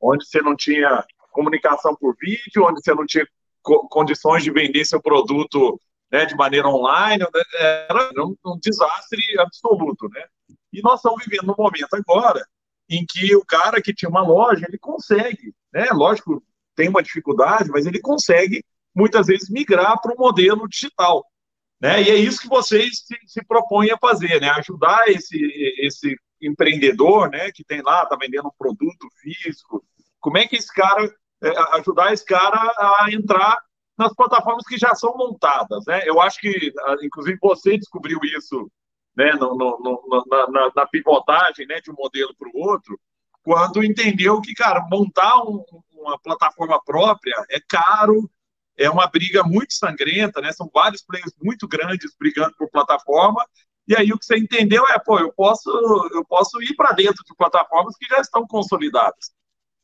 [0.00, 3.26] onde você não tinha comunicação por vídeo, onde você não tinha
[3.60, 5.80] co condições de vender seu produto
[6.14, 7.42] né, de maneira online, né,
[7.88, 10.24] era um, um, desastre absoluto, né?
[10.72, 12.46] E nós estamos vivendo um momento agora
[12.88, 15.88] em que o cara que tinha uma loja, ele consegue, né?
[15.90, 16.40] Lógico,
[16.76, 21.26] tem uma dificuldade, mas ele consegue muitas vezes migrar para o modelo digital,
[21.80, 22.00] né?
[22.00, 24.50] E é isso que vocês se, se propõem a fazer, né?
[24.50, 25.36] Ajudar esse
[25.80, 29.84] esse empreendedor, né, que tem lá, tá vendendo um produto físico,
[30.20, 31.02] como é que esse cara
[31.42, 33.58] é, ajudar esse cara a entrar
[33.96, 36.02] nas plataformas que já são montadas, né?
[36.04, 38.70] Eu acho que, ah, inclusive, você descobriu isso,
[39.16, 42.98] né, no, no, no, na, na, pivotagem, né, de um modelo para o outro,
[43.44, 48.28] quando entendeu que, cara, montar um, uma plataforma própria é caro,
[48.76, 50.52] é uma briga muito sangrenta, né?
[50.52, 53.44] São vários players muito grandes brigando por plataforma.
[53.86, 55.70] E aí o que você entendeu é, pô, eu posso,
[56.12, 59.32] eu posso ir para dentro de plataformas que já estão consolidadas.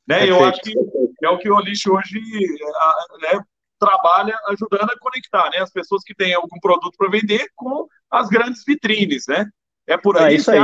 [0.09, 0.29] Né?
[0.29, 0.75] Eu acho que
[1.23, 2.19] é o que o Olix hoje
[3.21, 3.45] né,
[3.81, 5.59] trabalha ajudando a conectar, né?
[5.59, 9.47] As pessoas que têm algum produto para vender com as grandes vitrines, né?
[9.91, 10.35] É por aí.
[10.35, 10.61] É isso aí.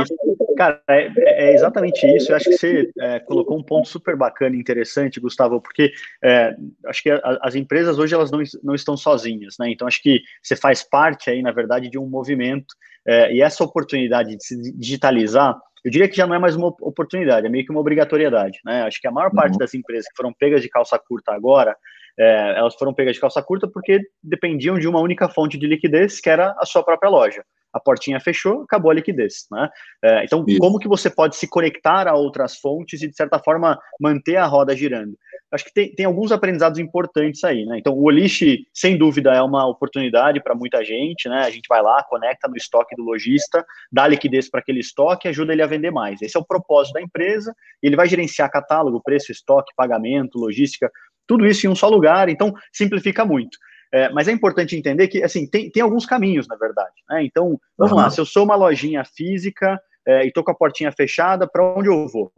[0.57, 2.31] Cara, é, é, exatamente isso.
[2.31, 5.91] Eu acho que você é, colocou um ponto super bacana e interessante, Gustavo, porque
[6.23, 6.55] é,
[6.87, 9.69] acho que a, as empresas hoje elas não, não estão sozinhas, né?
[9.69, 12.73] Então acho que você faz parte aí, na verdade, de um movimento
[13.05, 16.67] é, e essa oportunidade de se digitalizar, eu diria que já não é mais uma
[16.67, 18.81] oportunidade, é meio que uma obrigatoriedade, né?
[18.83, 19.59] Acho que a maior parte uhum.
[19.59, 21.75] das empresas que foram pegas de calça curta agora
[22.19, 26.19] é, elas foram pegas de calça curta porque dependiam de uma única fonte de liquidez,
[26.19, 27.43] que era a sua própria loja.
[27.77, 29.45] A portinha fechou, acabou a liquidez.
[29.51, 29.69] Né?
[30.03, 30.59] É, então, Isso.
[30.59, 34.45] como que você pode se conectar a outras fontes e, de certa forma, manter a
[34.45, 35.17] roda girando?
[35.51, 37.65] Acho que tem, tem alguns aprendizados importantes aí.
[37.65, 37.77] Né?
[37.77, 41.29] Então, o Olish, sem dúvida, é uma oportunidade para muita gente.
[41.29, 41.39] Né?
[41.39, 45.29] A gente vai lá, conecta no estoque do lojista, dá liquidez para aquele estoque e
[45.29, 46.21] ajuda ele a vender mais.
[46.21, 47.53] Esse é o propósito da empresa.
[47.81, 50.91] Ele vai gerenciar catálogo, preço, estoque, pagamento, logística,
[51.27, 53.57] tudo isso em um só lugar, então simplifica muito.
[53.93, 56.95] É, mas é importante entender que, assim, tem, tem alguns caminhos, na verdade.
[57.09, 57.23] Né?
[57.23, 57.99] Então, vamos uhum.
[57.99, 61.63] lá, se eu sou uma lojinha física, é, e estou com a portinha fechada, para
[61.63, 62.31] onde eu vou?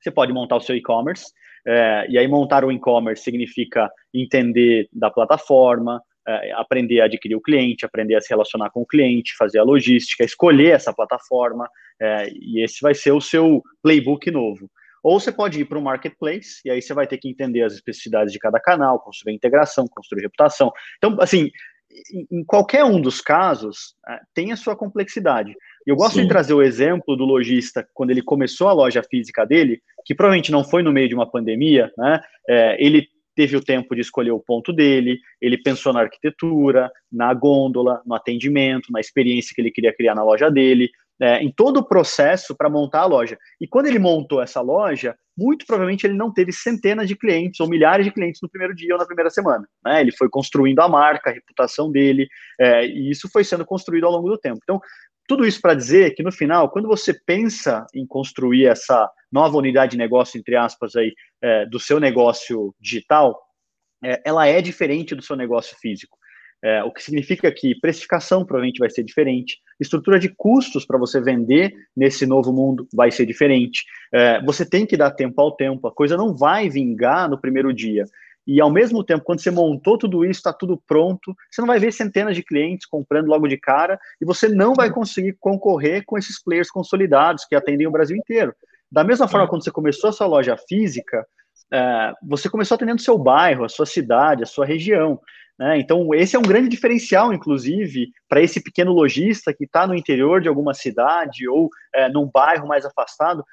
[0.00, 1.26] Você pode montar o seu e-commerce,
[1.66, 7.40] é, e aí montar o e-commerce significa entender da plataforma, é, aprender a adquirir o
[7.40, 11.68] cliente, aprender a se relacionar com o cliente, fazer a logística, escolher essa plataforma,
[12.00, 14.70] é, e esse vai ser o seu playbook novo.
[15.04, 17.74] Ou você pode ir para um marketplace, e aí você vai ter que entender as
[17.74, 20.72] especificidades de cada canal, construir integração, construir reputação.
[20.96, 21.50] Então, assim,
[22.32, 25.54] em qualquer um dos casos, é, tem a sua complexidade.
[25.86, 26.22] Eu gosto Sim.
[26.22, 30.50] de trazer o exemplo do lojista, quando ele começou a loja física dele, que provavelmente
[30.50, 32.20] não foi no meio de uma pandemia, né?
[32.48, 37.34] É, ele teve o tempo de escolher o ponto dele, ele pensou na arquitetura, na
[37.34, 40.88] gôndola, no atendimento, na experiência que ele queria criar na loja dele,
[41.20, 43.38] é, em todo o processo para montar a loja.
[43.60, 47.68] E quando ele montou essa loja, muito provavelmente ele não teve centenas de clientes ou
[47.68, 49.66] milhares de clientes no primeiro dia ou na primeira semana.
[49.84, 50.00] Né?
[50.00, 52.28] Ele foi construindo a marca, a reputação dele,
[52.60, 54.60] é, e isso foi sendo construído ao longo do tempo.
[54.62, 54.80] Então,
[55.26, 59.92] tudo isso para dizer que no final, quando você pensa em construir essa nova unidade
[59.92, 63.40] de negócio, entre aspas, aí, é, do seu negócio digital,
[64.04, 66.18] é, ela é diferente do seu negócio físico.
[66.64, 71.20] É, o que significa que precificação provavelmente vai ser diferente, estrutura de custos para você
[71.20, 73.84] vender nesse novo mundo vai ser diferente.
[74.10, 77.70] É, você tem que dar tempo ao tempo, a coisa não vai vingar no primeiro
[77.70, 78.06] dia.
[78.46, 81.78] E ao mesmo tempo, quando você montou tudo isso, está tudo pronto, você não vai
[81.78, 86.16] ver centenas de clientes comprando logo de cara e você não vai conseguir concorrer com
[86.16, 88.54] esses players consolidados que atendem o Brasil inteiro.
[88.90, 91.26] Da mesma forma, quando você começou a sua loja física,
[91.72, 95.20] é, você começou atendendo o seu bairro, a sua cidade, a sua região.
[95.58, 95.78] Né?
[95.78, 100.40] Então, esse é um grande diferencial, inclusive, para esse pequeno lojista que está no interior
[100.40, 103.44] de alguma cidade ou é, num bairro mais afastado,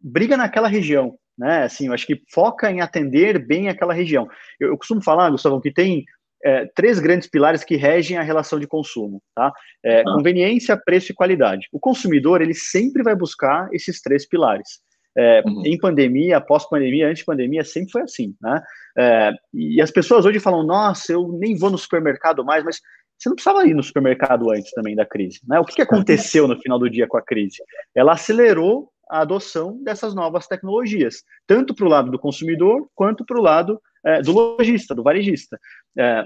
[0.00, 1.64] briga naquela região né?
[1.64, 4.28] Assim, eu acho que foca em atender bem aquela região.
[4.58, 6.04] Eu, eu costumo falar, Gustavo, que tem
[6.44, 9.52] é, três grandes pilares que regem a relação de consumo, tá?
[9.84, 10.16] É, uhum.
[10.16, 11.66] Conveniência, preço e qualidade.
[11.72, 14.80] O consumidor, ele sempre vai buscar esses três pilares.
[15.16, 15.62] É, uhum.
[15.64, 18.62] Em pandemia, pós-pandemia, antes de pandemia, sempre foi assim, né?
[18.98, 22.80] É, e as pessoas hoje falam, nossa, eu nem vou no supermercado mais, mas
[23.16, 25.58] você não precisava ir no supermercado antes também da crise, né?
[25.60, 27.62] O que, que aconteceu no final do dia com a crise?
[27.94, 33.38] Ela acelerou a adoção dessas novas tecnologias, tanto para o lado do consumidor quanto para
[33.38, 35.58] o lado é, do lojista, do varejista.
[35.96, 36.24] É,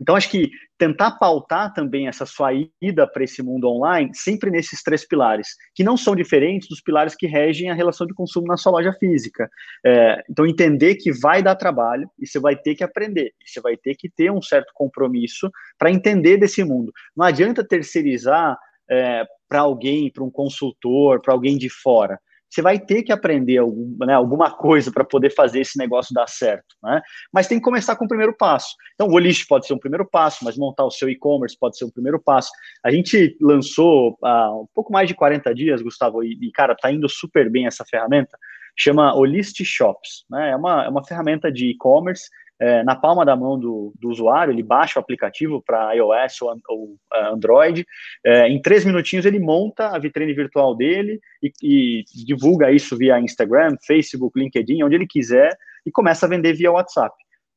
[0.00, 2.50] então, acho que tentar pautar também essa sua
[2.82, 7.14] ida para esse mundo online, sempre nesses três pilares, que não são diferentes dos pilares
[7.14, 9.48] que regem a relação de consumo na sua loja física.
[9.84, 13.76] É, então, entender que vai dar trabalho e você vai ter que aprender, você vai
[13.76, 16.92] ter que ter um certo compromisso para entender desse mundo.
[17.16, 18.58] Não adianta terceirizar
[18.90, 22.20] é, para alguém, para um consultor, para alguém de fora.
[22.56, 26.26] Você vai ter que aprender algum, né, alguma coisa para poder fazer esse negócio dar
[26.26, 26.74] certo.
[26.82, 27.02] Né?
[27.30, 28.74] Mas tem que começar com o primeiro passo.
[28.94, 31.84] Então, o Olist pode ser um primeiro passo, mas montar o seu e-commerce pode ser
[31.84, 32.50] um primeiro passo.
[32.82, 36.90] A gente lançou há um pouco mais de 40 dias, Gustavo, e, e cara, está
[36.90, 38.38] indo super bem essa ferramenta.
[38.74, 40.24] Chama Olist Shops.
[40.30, 40.52] Né?
[40.52, 44.52] É, uma, é uma ferramenta de e-commerce é, na palma da mão do, do, usuário,
[44.52, 47.86] ele baixa o aplicativo para iOS ou, ou uh, Android,
[48.24, 53.20] é, em três minutinhos ele monta a vitrine virtual dele e, e, divulga isso via
[53.20, 57.14] Instagram, Facebook, LinkedIn, onde ele quiser, e começa a vender via WhatsApp.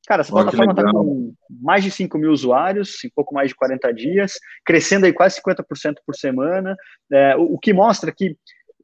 [0.08, 3.94] Cara, essa plataforma está com mais de 5 mil usuários, em pouco mais de 40
[3.94, 4.34] dias,
[4.66, 6.76] crescendo aí quase 50% por semana,
[7.12, 8.36] é, o, o que mostra que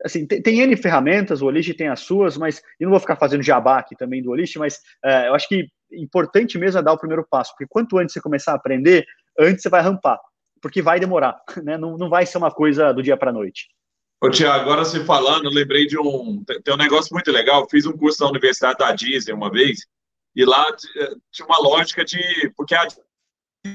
[0.03, 3.15] assim, tem, tem N ferramentas, o Olist tem as suas, mas eu não vou ficar
[3.15, 6.93] fazendo jabá aqui também do Olist, mas é, eu acho que importante mesmo é dar
[6.93, 9.05] o primeiro passo, porque quanto antes você começar a aprender,
[9.39, 10.19] antes você vai rampar,
[10.61, 11.77] porque vai demorar, né?
[11.77, 13.67] Não, não vai ser uma coisa do dia para a noite.
[14.21, 16.43] Ô, Tiago, agora você falando, eu lembrei de um.
[16.63, 17.61] Tem um negócio muito legal.
[17.61, 19.85] Eu fiz um curso na Universidade da Disney uma vez,
[20.35, 20.65] e lá
[20.97, 22.19] eh, tinha uma lógica de.
[22.55, 22.87] Porque é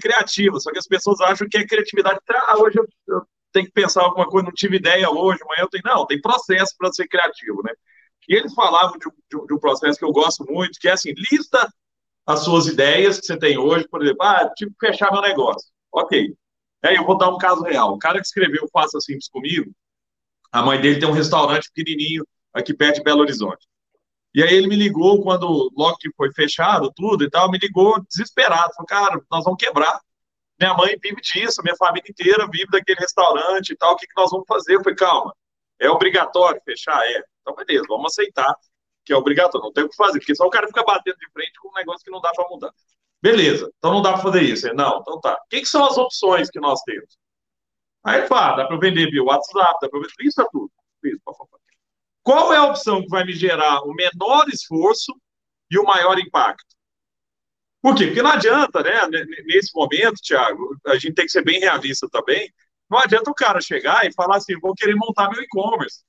[0.00, 2.18] criativa, só que as pessoas acham que é criatividade.
[2.28, 5.68] Ah, hoje eu, eu tenho que pensar alguma coisa, não tive ideia hoje, amanhã eu
[5.68, 5.82] tenho.
[5.84, 7.72] Não, tem processo para ser criativo, né?
[8.28, 11.12] E eles falavam de um, de um, processo que eu gosto muito, que é assim:
[11.32, 11.68] lista
[12.32, 15.68] as suas ideias que você tem hoje, por exemplo, ah, que fechar meu negócio.
[15.92, 16.34] Ok.
[16.82, 17.92] Aí eu vou dar um caso real.
[17.94, 19.70] O cara que escreveu Faça Simples comigo,
[20.52, 23.68] a mãe dele tem um restaurante pequenininho aqui perto de Belo Horizonte.
[24.34, 28.00] E aí ele me ligou quando, logo que foi fechado tudo e tal, me ligou
[28.08, 28.72] desesperado.
[28.74, 30.00] Falou, cara, nós vamos quebrar.
[30.58, 34.16] Minha mãe vive disso, minha família inteira vive daquele restaurante e tal, o que, que
[34.16, 34.76] nós vamos fazer?
[34.76, 35.34] Eu falei, calma,
[35.80, 37.02] é obrigatório fechar?
[37.06, 37.22] É.
[37.40, 38.54] Então, beleza, vamos aceitar
[39.04, 41.30] que é obrigatório, não tem o que fazer, porque só o cara fica batendo de
[41.30, 42.72] frente com um negócio que não dá para mudar.
[43.22, 44.72] Beleza, então não dá para fazer isso.
[44.74, 45.34] Não, então tá.
[45.34, 47.18] O que, que, são as opções que nós temos?
[48.04, 50.70] Aí fala, dá para vender via WhatsApp, dá para vender, isso é tudo.
[51.04, 51.20] Isso,
[52.22, 55.12] Qual é a opção que vai me gerar o menor esforço
[55.70, 56.76] e o maior impacto?
[57.82, 58.06] Por quê?
[58.06, 59.06] Porque não adianta, né?
[59.46, 62.50] Nesse momento, Thiago, a gente tem que ser bem realista também.
[62.90, 66.02] Não adianta o cara chegar e falar assim, vou querer montar meu e-commerce.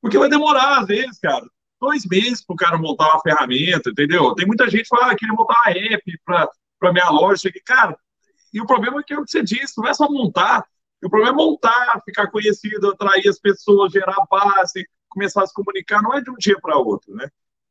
[0.00, 1.46] Porque vai demorar, às vezes, cara,
[1.84, 4.34] dois meses para o cara montar uma ferramenta, entendeu?
[4.34, 7.50] Tem muita gente que fala, ah, queria montar uma app para minha loja.
[7.64, 7.96] Cara,
[8.52, 10.64] e o problema é que é o que você disse, não é só montar.
[11.02, 16.02] O problema é montar, ficar conhecido, atrair as pessoas, gerar base, começar a se comunicar,
[16.02, 17.28] não é de um dia para outro, né?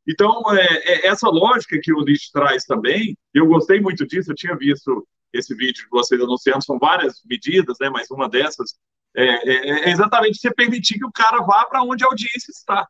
[0.07, 4.35] Então, é, é, essa lógica que o List traz também, eu gostei muito disso, eu
[4.35, 8.75] tinha visto esse vídeo que vocês anunciando, são várias medidas, né, mas uma dessas
[9.15, 12.87] é, é, é exatamente você permitir que o cara vá para onde a audiência está,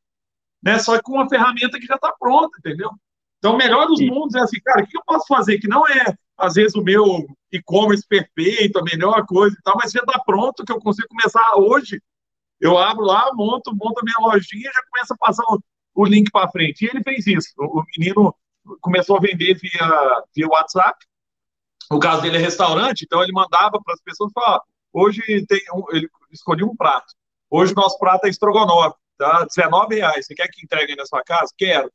[0.63, 2.89] né, só que com uma ferramenta que já está pronta, entendeu?
[3.37, 5.85] Então, o melhor dos mundos é assim, cara, o que eu posso fazer que não
[5.85, 10.17] é, às vezes, o meu e-commerce perfeito, a melhor coisa e tal, mas já está
[10.19, 12.01] pronto, que eu consigo começar hoje.
[12.59, 15.59] Eu abro lá, monto, monto a minha lojinha já começa a passar o,
[15.93, 16.85] o link para frente.
[16.85, 17.49] E ele fez isso.
[17.57, 18.33] O, o menino
[18.79, 20.97] começou a vender via, via WhatsApp,
[21.91, 25.83] o caso dele é restaurante, então ele mandava para as pessoas falar: hoje tem um,
[25.91, 27.13] ele escolheu um prato.
[27.49, 29.45] Hoje o nosso prato é estrogonofe, tá?
[29.45, 30.25] 19 reais.
[30.25, 31.53] Você quer que entregue na sua casa?
[31.57, 31.91] Quero.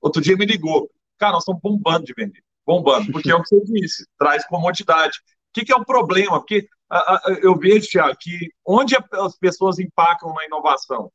[0.00, 0.90] Outro dia me ligou.
[1.18, 2.42] Cara, nós estamos bombando de vender.
[2.66, 5.18] Bombando, porque é o que você disse, traz comodidade.
[5.18, 6.40] O que, que é o problema?
[6.40, 11.10] Porque a, a, eu vejo, Thiago, que onde as pessoas empacam na inovação?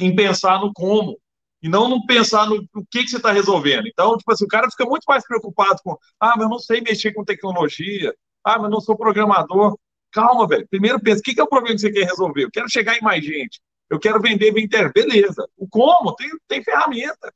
[0.00, 1.18] Em pensar no como
[1.62, 3.86] e não no pensar no, no que, que você está resolvendo.
[3.86, 6.82] Então, tipo assim, o cara fica muito mais preocupado com, ah, mas eu não sei
[6.82, 9.76] mexer com tecnologia, ah, mas eu não sou programador.
[10.12, 10.68] Calma, velho.
[10.68, 12.44] Primeiro pensa, o que, que é o problema que você quer resolver?
[12.44, 13.60] Eu quero chegar em mais gente.
[13.90, 14.92] Eu quero vender via internet.
[14.92, 15.48] Beleza.
[15.56, 16.14] O como?
[16.14, 17.32] Tem, tem ferramenta.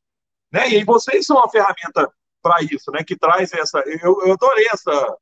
[0.53, 0.71] Né?
[0.71, 2.11] E aí vocês são uma ferramenta
[2.43, 3.05] para isso, né?
[3.05, 3.81] Que traz essa.
[4.03, 5.17] Eu, eu adorei essa,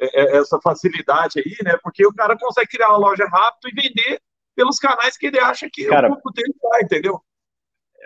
[0.00, 1.78] é, é, essa facilidade aí, né?
[1.82, 4.20] Porque o cara consegue criar uma loja rápido e vender
[4.54, 7.22] pelos canais que ele acha que cara, o público dele vai, entendeu?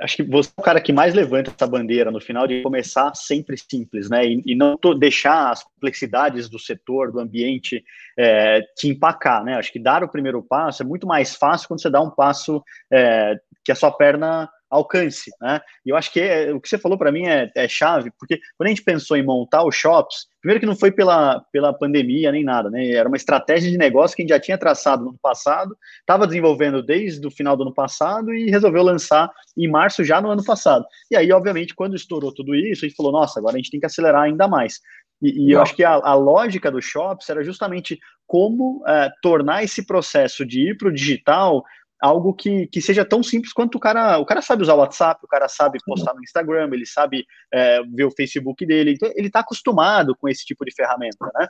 [0.00, 3.14] Acho que você é o cara que mais levanta essa bandeira no final de começar
[3.14, 4.24] sempre simples, né?
[4.26, 7.84] E, e não deixar as complexidades do setor, do ambiente,
[8.16, 9.54] é, te empacar, né?
[9.54, 12.62] Acho que dar o primeiro passo é muito mais fácil quando você dá um passo
[12.90, 15.60] é, que a sua perna alcance, né?
[15.84, 18.40] E eu acho que é, o que você falou para mim é, é, chave, porque
[18.56, 22.32] quando a gente pensou em montar os shops, primeiro que não foi pela, pela pandemia
[22.32, 22.90] nem nada, né?
[22.90, 26.26] Era uma estratégia de negócio que a gente já tinha traçado no ano passado, estava
[26.26, 30.42] desenvolvendo desde o final do ano passado e resolveu lançar em março já no ano
[30.42, 30.86] passado.
[31.10, 33.78] E aí, obviamente, quando estourou tudo isso, a gente falou, nossa, agora a gente tem
[33.78, 34.80] que acelerar ainda mais.
[35.20, 39.62] E, e eu acho que a, a, lógica do shops era justamente como é, tornar
[39.62, 41.62] esse processo de ir para o digital
[42.02, 44.18] algo que, que seja tão simples quanto o cara.
[44.18, 47.80] O cara sabe usar o WhatsApp, o cara sabe postar no Instagram, ele sabe é,
[47.94, 48.92] ver o Facebook dele.
[48.92, 51.46] Então, ele está acostumado com esse tipo de ferramenta, né?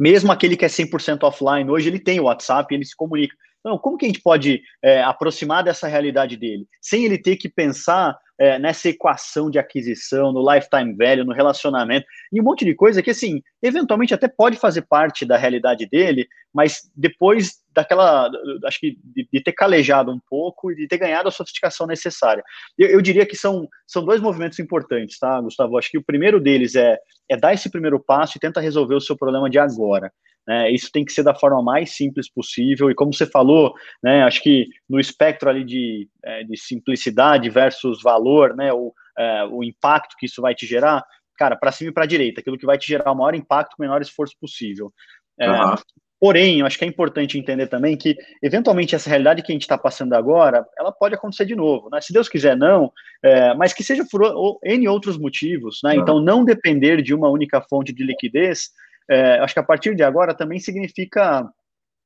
[0.00, 3.36] Mesmo aquele que é 100% offline, hoje ele tem o WhatsApp, ele se comunica.
[3.60, 7.48] Então, como que a gente pode é, aproximar dessa realidade dele, sem ele ter que
[7.48, 12.74] pensar é, nessa equação de aquisição, no lifetime value, no relacionamento, e um monte de
[12.74, 18.30] coisa que, assim, eventualmente até pode fazer parte da realidade dele, mas depois daquela,
[18.64, 22.42] acho que de, de ter calejado um pouco e de ter ganhado a sofisticação necessária.
[22.78, 25.76] Eu, eu, diria que são, são dois movimentos importantes, tá, Gustavo?
[25.76, 26.96] Acho que o primeiro deles é,
[27.28, 30.10] é dar esse primeiro passo e tenta resolver o seu problema de agora.
[30.48, 34.22] Né, isso tem que ser da forma mais simples possível, e como você falou, né,
[34.22, 39.62] acho que no espectro ali de, é, de simplicidade versus valor, né, o, é, o
[39.62, 41.04] impacto que isso vai te gerar,
[41.38, 43.82] cara, para cima e para direita, aquilo que vai te gerar o maior impacto com
[43.82, 44.92] o menor esforço possível.
[45.38, 45.74] É, uhum.
[46.20, 49.62] Porém, eu acho que é importante entender também que, eventualmente, essa realidade que a gente
[49.62, 51.98] está passando agora, ela pode acontecer de novo, né?
[52.02, 54.20] Se Deus quiser, não, é, mas que seja por
[54.62, 55.94] N outros motivos, né?
[55.94, 56.00] Uhum.
[56.00, 58.68] Então, não depender de uma única fonte de liquidez
[59.10, 61.44] é, acho que a partir de agora também significa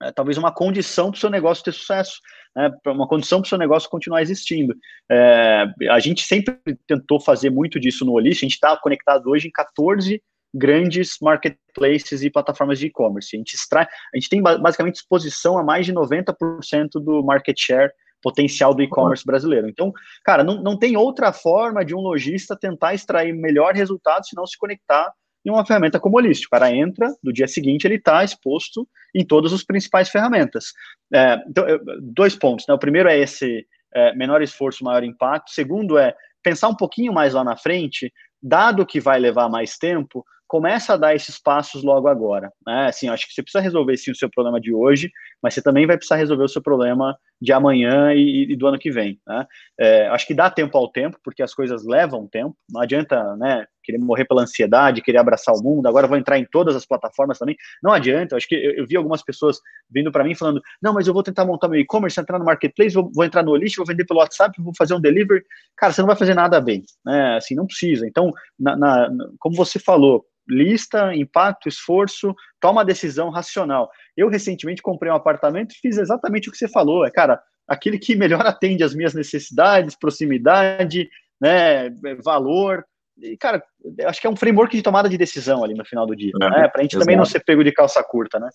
[0.04, 2.20] é, talvez uma condição para o seu negócio ter sucesso,
[2.54, 4.74] né, uma condição para o seu negócio continuar existindo.
[5.10, 9.48] É, a gente sempre tentou fazer muito disso no Olist, a gente está conectado hoje
[9.48, 10.22] em 14
[10.54, 13.34] grandes marketplaces e plataformas de e-commerce.
[13.34, 16.34] A gente extrai, a gente tem basicamente exposição a mais de 90%
[17.02, 17.90] do market share
[18.22, 19.68] potencial do e-commerce brasileiro.
[19.68, 19.92] Então,
[20.24, 24.46] cara, não, não tem outra forma de um lojista tentar extrair melhor resultado se não
[24.46, 25.12] se conectar
[25.44, 26.46] em uma ferramenta como o List.
[26.46, 30.72] O cara entra, no dia seguinte ele está exposto em todas as principais ferramentas.
[31.12, 31.64] É, então,
[32.00, 32.66] dois pontos.
[32.66, 32.74] Né?
[32.74, 35.48] O primeiro é esse é, menor esforço, maior impacto.
[35.48, 39.78] O segundo é pensar um pouquinho mais lá na frente, dado que vai levar mais
[39.78, 42.52] tempo, começa a dar esses passos logo agora.
[42.66, 42.86] Né?
[42.86, 45.10] Assim, acho que você precisa resolver sim o seu problema de hoje,
[45.42, 48.78] mas você também vai precisar resolver o seu problema de amanhã e, e do ano
[48.78, 49.18] que vem.
[49.26, 49.46] Né?
[49.80, 52.56] É, acho que dá tempo ao tempo, porque as coisas levam tempo.
[52.70, 56.44] Não adianta né, querer morrer pela ansiedade, querer abraçar o mundo, agora vou entrar em
[56.44, 57.56] todas as plataformas também.
[57.82, 59.60] Não adianta, acho que eu, eu vi algumas pessoas
[59.90, 62.94] vindo para mim falando, não, mas eu vou tentar montar meu e-commerce, entrar no marketplace,
[62.94, 65.44] vou, vou entrar no list, vou vender pelo WhatsApp, vou fazer um delivery.
[65.76, 67.36] Cara, você não vai fazer nada bem, né?
[67.36, 68.06] Assim, não precisa.
[68.06, 73.90] Então, na, na, como você falou, lista, impacto, esforço, toma a decisão racional.
[74.16, 77.04] Eu recentemente comprei um apartamento e fiz exatamente o que você falou.
[77.04, 81.08] É, cara, aquele que melhor atende às minhas necessidades, proximidade,
[81.40, 81.90] né,
[82.22, 82.84] valor.
[83.38, 83.62] Cara,
[84.06, 86.50] acho que é um framework de tomada de decisão ali no final do dia, é,
[86.50, 86.68] né?
[86.68, 88.48] Para a gente também não ser pego de calça curta, né?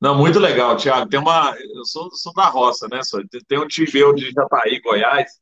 [0.00, 1.08] Não, muito legal, Thiago.
[1.08, 1.56] Tem uma.
[1.58, 3.00] Eu sou, sou da roça, né?
[3.48, 5.40] Tem um tio meu de Jataí, Goiás.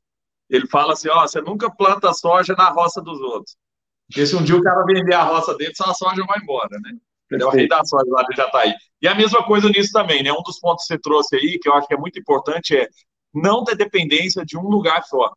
[0.49, 3.57] Ele fala assim: ó, você nunca planta soja na roça dos outros.
[4.09, 6.79] Porque se um dia o cara vender a roça dele, só a soja vai embora,
[6.81, 6.93] né?
[7.31, 8.75] Ele é o rei da soja lá de Jataí.
[9.01, 10.31] E a mesma coisa nisso também, né?
[10.31, 12.89] Um dos pontos que você trouxe aí, que eu acho que é muito importante, é
[13.35, 15.33] não ter dependência de um lugar só.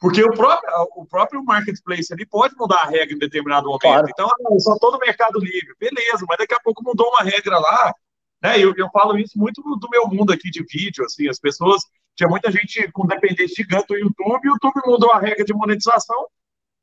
[0.00, 3.82] Porque o próprio, o próprio marketplace ali pode mudar a regra em determinado momento.
[3.82, 4.08] Claro.
[4.08, 5.74] Então, ah, só todo mercado livre.
[5.78, 7.94] Beleza, mas daqui a pouco mudou uma regra lá.
[8.42, 8.58] Né?
[8.58, 11.04] Eu, eu falo isso muito do meu mundo aqui de vídeo.
[11.04, 11.82] Assim, as pessoas.
[12.16, 15.54] Tinha muita gente com dependência gigante do YouTube, e o YouTube mudou a regra de
[15.54, 16.26] monetização,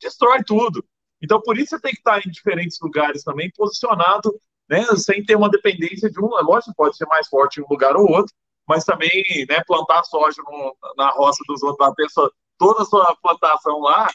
[0.01, 0.83] destrói tudo.
[1.21, 4.33] Então, por isso você tem que estar em diferentes lugares também, posicionado,
[4.69, 6.39] né, sem ter uma dependência de um.
[6.39, 8.33] É lógico, pode ser mais forte em um lugar ou outro,
[8.67, 13.15] mas também né, plantar soja no, na roça dos outros, ter sua, toda a sua
[13.21, 14.07] plantação lá,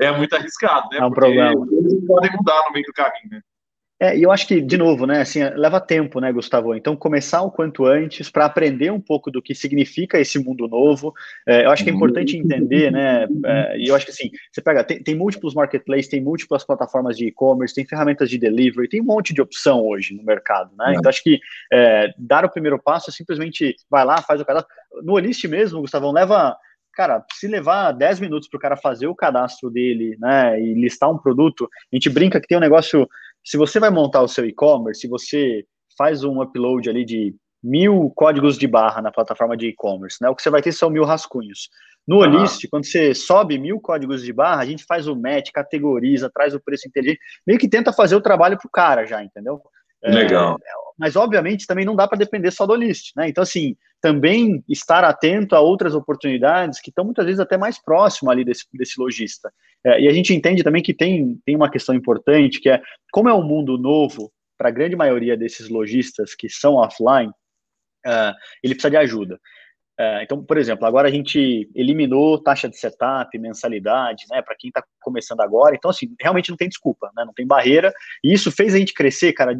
[0.00, 0.98] é muito arriscado, né?
[0.98, 1.66] É um Porque problema.
[1.70, 3.40] Eles podem mudar no meio do caminho, né?
[4.02, 6.74] É, e eu acho que, de novo, né, assim, leva tempo, né, Gustavo?
[6.74, 11.14] Então, começar o quanto antes para aprender um pouco do que significa esse mundo novo.
[11.46, 14.60] É, eu acho que é importante entender, né, é, e eu acho que, assim, você
[14.60, 19.00] pega, tem, tem múltiplos marketplaces, tem múltiplas plataformas de e-commerce, tem ferramentas de delivery, tem
[19.00, 20.94] um monte de opção hoje no mercado, né?
[20.94, 20.94] É.
[20.96, 21.38] Então, acho que
[21.72, 24.68] é, dar o primeiro passo é simplesmente vai lá, faz o cadastro.
[25.04, 26.56] No Olist mesmo, Gustavão, leva
[26.92, 31.10] cara, se levar 10 minutos para o cara fazer o cadastro dele, né, e listar
[31.10, 33.08] um produto, a gente brinca que tem um negócio
[33.44, 35.64] se você vai montar o seu e-commerce, se você
[35.96, 40.28] faz um upload ali de mil códigos de barra na plataforma de e-commerce, né?
[40.28, 41.68] O que você vai ter são mil rascunhos.
[42.06, 42.22] No uhum.
[42.22, 46.54] Olist, quando você sobe mil códigos de barra, a gente faz o match, categoriza, traz
[46.54, 49.60] o preço inteligente, meio que tenta fazer o trabalho para o cara já, entendeu?
[50.02, 50.58] Legal.
[50.60, 50.72] É,
[51.02, 53.28] mas, obviamente, também não dá para depender só do Olist, né?
[53.28, 58.30] Então, assim, também estar atento a outras oportunidades que estão muitas vezes até mais próximo
[58.30, 59.52] ali desse, desse lojista.
[59.84, 62.80] É, e a gente entende também que tem, tem uma questão importante, que é,
[63.10, 67.32] como é um mundo novo, para a grande maioria desses lojistas que são offline,
[68.06, 68.32] uh,
[68.62, 69.40] ele precisa de ajuda.
[69.98, 74.68] Uh, então, por exemplo, agora a gente eliminou taxa de setup, mensalidade, né, para quem
[74.68, 75.74] está começando agora.
[75.74, 77.92] Então, assim, realmente não tem desculpa, né, não tem barreira.
[78.22, 79.56] E isso fez a gente crescer, cara, é,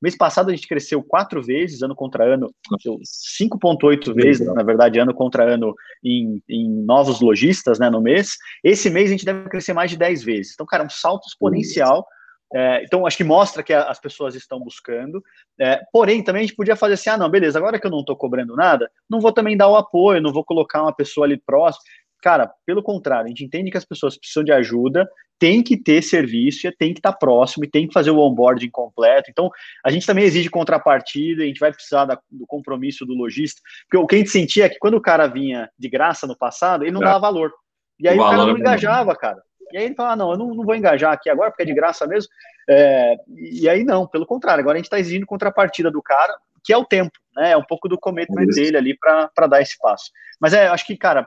[0.00, 2.52] mês passado a gente cresceu quatro vezes, ano contra ano,
[3.40, 5.74] 5,8 vezes, na verdade, ano contra ano,
[6.04, 8.36] em, em, novos lojistas né, no mês.
[8.64, 10.52] Esse mês a gente deve crescer mais de 10 vezes.
[10.54, 12.06] Então, cara, um salto exponencial.
[12.54, 15.22] É, então, acho que mostra que a, as pessoas estão buscando.
[15.58, 18.00] É, porém, também a gente podia fazer assim: ah, não, beleza, agora que eu não
[18.00, 21.38] estou cobrando nada, não vou também dar o apoio, não vou colocar uma pessoa ali
[21.38, 21.82] próximo.
[22.22, 25.08] Cara, pelo contrário, a gente entende que as pessoas precisam de ajuda,
[25.38, 29.28] tem que ter serviço, tem que estar próximo e tem que fazer o onboarding completo.
[29.28, 29.50] Então,
[29.84, 33.60] a gente também exige contrapartida, a gente vai precisar da, do compromisso do lojista,
[33.90, 36.38] porque o que a gente sentia é que quando o cara vinha de graça no
[36.38, 37.06] passado, ele não é.
[37.06, 37.52] dava valor.
[37.98, 39.42] E aí o, o cara não é engajava, cara.
[39.72, 41.66] E aí ele fala, ah, não, eu não, não, vou engajar aqui agora, porque é
[41.66, 42.30] de graça mesmo.
[42.70, 46.72] É, e aí não, pelo contrário, agora a gente está exigindo contrapartida do cara, que
[46.72, 47.50] é o tempo, né?
[47.50, 50.12] É um pouco do commitment dele ali para dar esse passo.
[50.40, 51.26] Mas é, acho que, cara,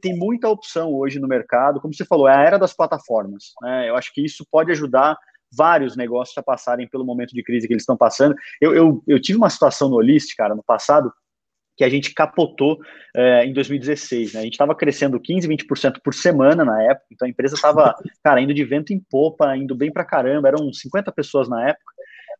[0.00, 3.52] tem muita opção hoje no mercado, como você falou, é a era das plataformas.
[3.62, 3.88] Né?
[3.88, 5.16] Eu acho que isso pode ajudar
[5.52, 8.34] vários negócios a passarem pelo momento de crise que eles estão passando.
[8.60, 11.12] Eu, eu, eu tive uma situação no Olist, cara, no passado,
[11.76, 12.78] que a gente capotou
[13.14, 14.32] é, em 2016.
[14.32, 14.40] Né?
[14.40, 18.40] A gente estava crescendo 15, 20% por semana na época, então a empresa estava, cara,
[18.40, 21.92] indo de vento em popa, indo bem para caramba, eram 50 pessoas na época,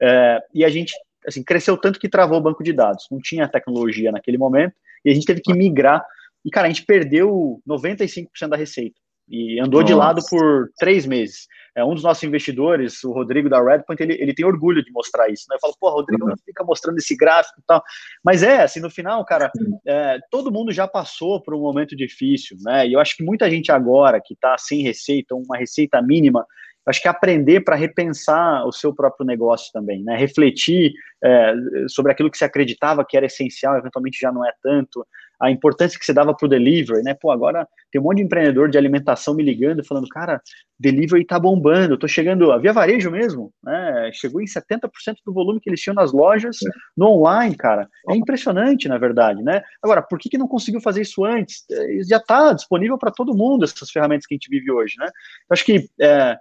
[0.03, 0.95] é, e a gente
[1.27, 3.07] assim, cresceu tanto que travou o banco de dados.
[3.11, 4.75] Não tinha tecnologia naquele momento,
[5.05, 6.05] e a gente teve que migrar
[6.47, 8.95] e, cara, a gente perdeu 95% da receita.
[9.29, 9.93] E andou Nossa.
[9.93, 11.49] de lado por três meses.
[11.77, 15.29] É, um dos nossos investidores, o Rodrigo da Redpoint, ele, ele tem orgulho de mostrar
[15.29, 15.47] isso.
[15.51, 15.57] Né?
[15.57, 16.35] Eu falo, pô, Rodrigo, uhum.
[16.45, 17.83] fica mostrando esse gráfico e tal.
[18.25, 19.51] Mas é, assim, no final, cara,
[19.85, 22.87] é, todo mundo já passou por um momento difícil, né?
[22.87, 26.47] E eu acho que muita gente agora que está sem receita, uma receita mínima,
[26.87, 30.17] acho que aprender para repensar o seu próprio negócio também, né?
[30.17, 30.93] Refletir
[31.23, 31.53] é,
[31.89, 35.05] sobre aquilo que se acreditava que era essencial, eventualmente já não é tanto
[35.41, 37.15] a importância que você dava para o delivery, né?
[37.15, 40.41] Pô, agora tem um monte de empreendedor de alimentação me ligando, falando, cara,
[40.79, 44.11] delivery tá bombando, eu tô chegando, a Via Varejo mesmo, né?
[44.13, 44.89] Chegou em 70%
[45.25, 46.71] do volume que eles tinham nas lojas é.
[46.97, 47.89] no online, cara.
[48.09, 49.63] É impressionante, na verdade, né?
[49.83, 51.65] Agora, por que, que não conseguiu fazer isso antes?
[51.71, 55.07] É, já está disponível para todo mundo essas ferramentas que a gente vive hoje, né?
[55.07, 56.37] Eu acho que é,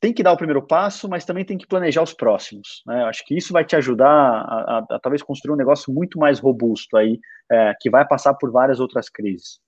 [0.00, 2.82] tem que dar o primeiro passo, mas também tem que planejar os próximos.
[2.86, 3.02] Né?
[3.04, 6.38] Acho que isso vai te ajudar a, a, a talvez construir um negócio muito mais
[6.38, 7.18] robusto aí,
[7.50, 9.58] é, que vai passar por várias outras crises.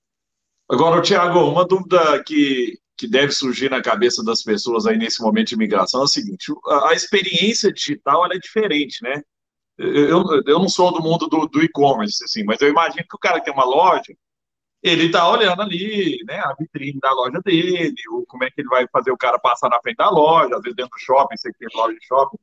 [0.69, 5.49] Agora, Tiago, uma dúvida que, que deve surgir na cabeça das pessoas aí nesse momento
[5.49, 9.21] de migração é o seguinte: a, a experiência digital é diferente, né?
[9.77, 13.19] Eu, eu não sou do mundo do, do e-commerce, assim, mas eu imagino que o
[13.19, 14.13] cara que tem uma loja,
[14.81, 18.69] ele está olhando ali, né, a vitrine da loja dele, ou como é que ele
[18.69, 21.51] vai fazer o cara passar na frente da loja, às vezes dentro do shopping, você
[21.53, 22.37] tem loja de shopping,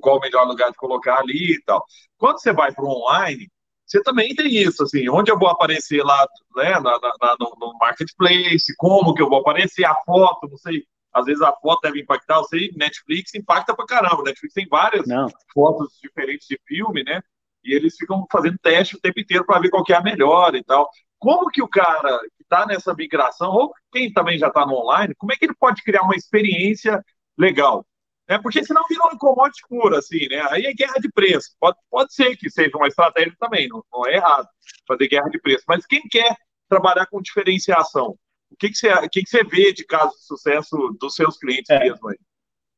[0.00, 1.84] qual o melhor lugar de colocar ali e tal.
[2.16, 3.50] Quando você vai para o online,
[3.86, 6.26] você também tem isso, assim, onde eu vou aparecer lá,
[6.56, 10.84] né, na, na, no, no, marketplace, como que eu vou aparecer, a foto, não sei,
[11.12, 15.06] às vezes a foto deve impactar, eu sei, Netflix impacta pra caramba, Netflix tem várias
[15.06, 15.28] não.
[15.52, 17.20] fotos diferentes de filme, né,
[17.62, 20.54] e eles ficam fazendo teste o tempo inteiro para ver qual que é a melhor
[20.54, 20.88] e tal
[21.22, 25.14] como que o cara que está nessa migração, ou quem também já está no online,
[25.14, 27.00] como é que ele pode criar uma experiência
[27.38, 27.86] legal?
[28.26, 30.44] É, porque senão vira um commodity puro, assim, né?
[30.50, 31.50] Aí é guerra de preço.
[31.60, 34.48] Pode, pode ser que seja uma estratégia também, não, não é errado
[34.86, 35.62] fazer guerra de preço.
[35.68, 36.34] Mas quem quer
[36.68, 38.16] trabalhar com diferenciação?
[38.50, 41.38] O que, que, você, o que, que você vê de caso de sucesso dos seus
[41.38, 41.78] clientes é.
[41.78, 42.18] mesmo aí?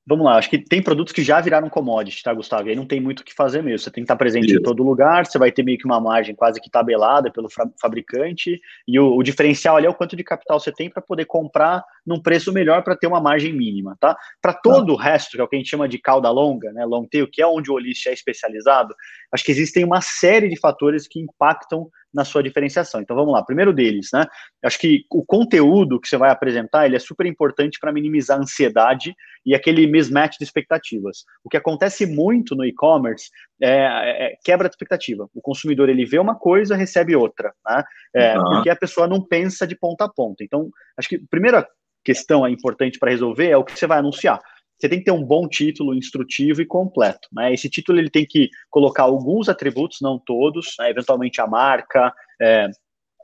[0.07, 2.69] Vamos lá, acho que tem produtos que já viraram commodity, tá, Gustavo?
[2.69, 3.79] E aí não tem muito o que fazer mesmo.
[3.79, 4.59] Você tem que estar presente Isso.
[4.59, 7.49] em todo lugar, você vai ter meio que uma margem quase que tabelada pelo
[7.81, 11.25] fabricante, e o, o diferencial ali é o quanto de capital você tem para poder
[11.25, 14.15] comprar num preço melhor para ter uma margem mínima, tá?
[14.43, 16.85] Para todo o resto, que é o que a gente chama de cauda longa, né,
[16.85, 18.95] long tail, que é onde o Olist é especializado,
[19.33, 23.01] acho que existem uma série de fatores que impactam na sua diferenciação.
[23.01, 24.27] Então vamos lá, primeiro deles, né?
[24.63, 28.43] Acho que o conteúdo que você vai apresentar ele é super importante para minimizar a
[28.43, 31.25] ansiedade e aquele mismatch de expectativas.
[31.43, 35.29] O que acontece muito no e-commerce é, é, é quebra de expectativa.
[35.35, 37.83] O consumidor ele vê uma coisa, recebe outra, né?
[38.15, 38.45] É, uhum.
[38.55, 40.45] Porque a pessoa não pensa de ponta a ponta.
[40.45, 41.67] Então, acho que a primeira
[42.05, 44.39] questão é importante para resolver é o que você vai anunciar
[44.85, 47.27] você tem que ter um bom título instrutivo e completo.
[47.33, 47.55] Né?
[47.55, 50.91] Esse título ele tem que colocar alguns atributos, não todos, né?
[50.91, 52.69] eventualmente a marca, é,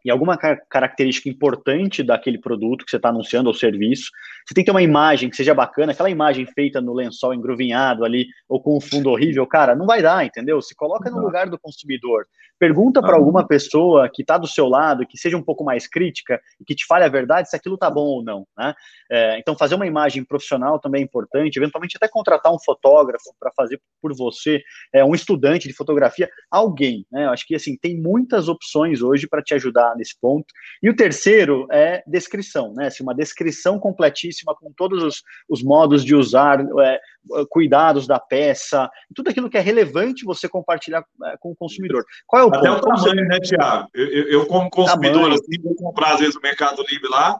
[0.05, 4.11] e alguma característica importante daquele produto que você está anunciando ou serviço.
[4.46, 8.05] Você tem que ter uma imagem que seja bacana, aquela imagem feita no lençol engruvinhado
[8.05, 10.61] ali, ou com um fundo horrível, cara, não vai dar, entendeu?
[10.61, 12.26] Se coloca no lugar do consumidor.
[12.61, 16.38] Pergunta para alguma pessoa que está do seu lado, que seja um pouco mais crítica
[16.61, 18.46] e que te fale a verdade se aquilo está bom ou não.
[18.55, 18.74] Né?
[19.11, 23.51] É, então, fazer uma imagem profissional também é importante, eventualmente até contratar um fotógrafo para
[23.57, 27.07] fazer por você, é, um estudante de fotografia, alguém.
[27.11, 27.24] Né?
[27.24, 30.47] Eu acho que assim, tem muitas opções hoje para te ajudar nesse ponto.
[30.82, 32.86] E o terceiro é descrição, né?
[32.86, 37.01] Assim, uma descrição completíssima com todos os, os modos de usar, é,
[37.49, 42.05] cuidados da peça, tudo aquilo que é relevante você compartilhar é, com o consumidor.
[42.26, 42.88] Qual é o Até ponto?
[42.88, 43.88] o tamanho, né, Tiago?
[43.95, 47.38] Eu, eu, eu, como consumidor, assim, vou comprar às vezes o Mercado Livre lá,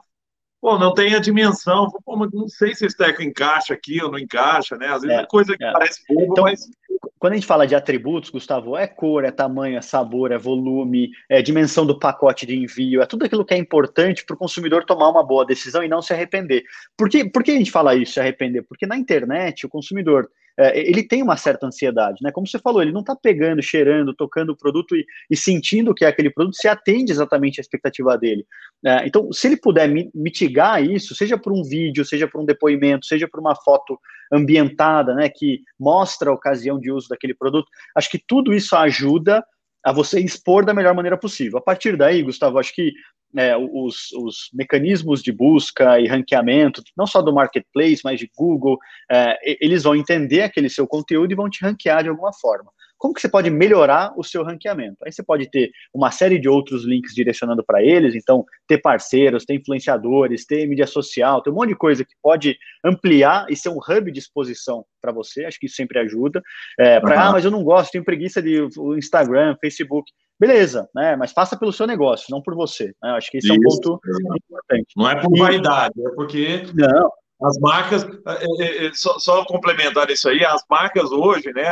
[0.61, 4.19] pô, não tem a dimensão, pô, não sei se esse teco encaixa aqui ou não
[4.19, 4.87] encaixa, né?
[4.87, 5.71] Às vezes é, é coisa que é.
[5.71, 6.69] parece bobo, então, mas
[7.17, 11.09] quando a gente fala de atributos, Gustavo, é cor, é tamanho, é sabor, é volume,
[11.27, 14.85] é dimensão do pacote de envio, é tudo aquilo que é importante para o consumidor
[14.85, 16.63] tomar uma boa decisão e não se arrepender.
[16.95, 18.63] Por que, por que a gente fala isso, se arrepender?
[18.63, 20.29] Porque na internet, o consumidor
[20.59, 22.31] é, ele tem uma certa ansiedade, né?
[22.31, 26.05] Como você falou, ele não está pegando, cheirando, tocando o produto e, e, sentindo que
[26.05, 28.45] é aquele produto, se atende exatamente à expectativa dele.
[28.85, 33.05] É, então, se ele puder mitigar isso, seja por um vídeo, seja por um depoimento,
[33.05, 33.99] seja por uma foto
[34.31, 39.43] ambientada, né, que mostra a ocasião de uso daquele produto, acho que tudo isso ajuda
[39.83, 41.57] a você expor da melhor maneira possível.
[41.57, 42.93] A partir daí, Gustavo, acho que
[43.37, 48.77] é, os, os, mecanismos de busca e ranqueamento, não só do marketplace, mas de Google,
[49.09, 52.71] é, eles vão entender aquele seu conteúdo e vão te ranquear de alguma forma.
[53.01, 54.97] Como que você pode melhorar o seu ranqueamento?
[55.03, 59.43] Aí você pode ter uma série de outros links direcionando para eles, então ter parceiros,
[59.43, 63.69] ter influenciadores, ter mídia social, ter um monte de coisa que pode ampliar e ser
[63.69, 66.43] um hub de exposição para você, acho que isso sempre ajuda.
[66.79, 67.21] É, pra, uhum.
[67.21, 71.15] Ah, mas eu não gosto, tenho preguiça de Instagram, Facebook beleza, né?
[71.15, 72.93] Mas faça pelo seu negócio, não por você.
[73.01, 73.11] Né?
[73.11, 73.99] Acho que esse Isso, é um ponto
[74.39, 74.93] importante.
[74.95, 77.11] Não é por vaidade, é porque não.
[77.43, 81.67] as marcas, é, é, é, só, só, complementar isso aí, as marcas hoje, né?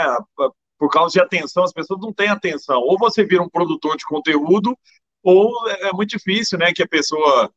[0.79, 2.79] Por causa de atenção, as pessoas não têm atenção.
[2.79, 4.75] Ou você vira um produtor de conteúdo,
[5.21, 6.71] ou é muito difícil, né?
[6.73, 7.51] Que a pessoa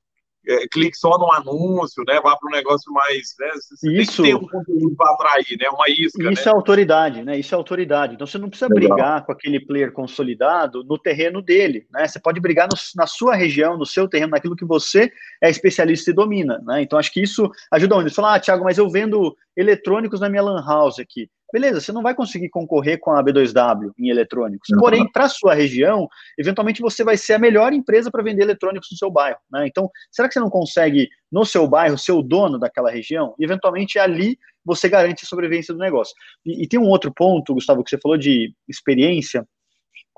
[0.47, 2.21] é, clique só no anúncio, né?
[2.21, 3.35] Vá para um negócio mais.
[3.39, 3.51] Né?
[3.55, 5.69] Você isso, tem um conteúdo para atrair, né?
[5.69, 6.33] Uma isca.
[6.33, 6.51] Isso né?
[6.51, 7.39] é autoridade, né?
[7.39, 8.15] Isso é autoridade.
[8.15, 8.97] Então você não precisa Legal.
[8.97, 12.09] brigar com aquele player consolidado no terreno dele, né?
[12.09, 16.11] Você pode brigar no, na sua região, no seu terreno, naquilo que você é especialista
[16.11, 16.83] e domina, né?
[16.83, 18.11] Então acho que isso ajuda onde?
[18.11, 21.93] Você fala, ah, Thiago, mas eu vendo eletrônicos na minha lan house aqui beleza, você
[21.93, 24.69] não vai conseguir concorrer com a B2W em eletrônicos.
[24.79, 28.89] Porém, para a sua região, eventualmente você vai ser a melhor empresa para vender eletrônicos
[28.91, 29.39] no seu bairro.
[29.51, 29.67] Né?
[29.67, 33.35] Então, será que você não consegue, no seu bairro, ser o dono daquela região?
[33.39, 36.15] E, eventualmente, ali você garante a sobrevivência do negócio.
[36.47, 39.47] E, e tem um outro ponto, Gustavo, que você falou de experiência,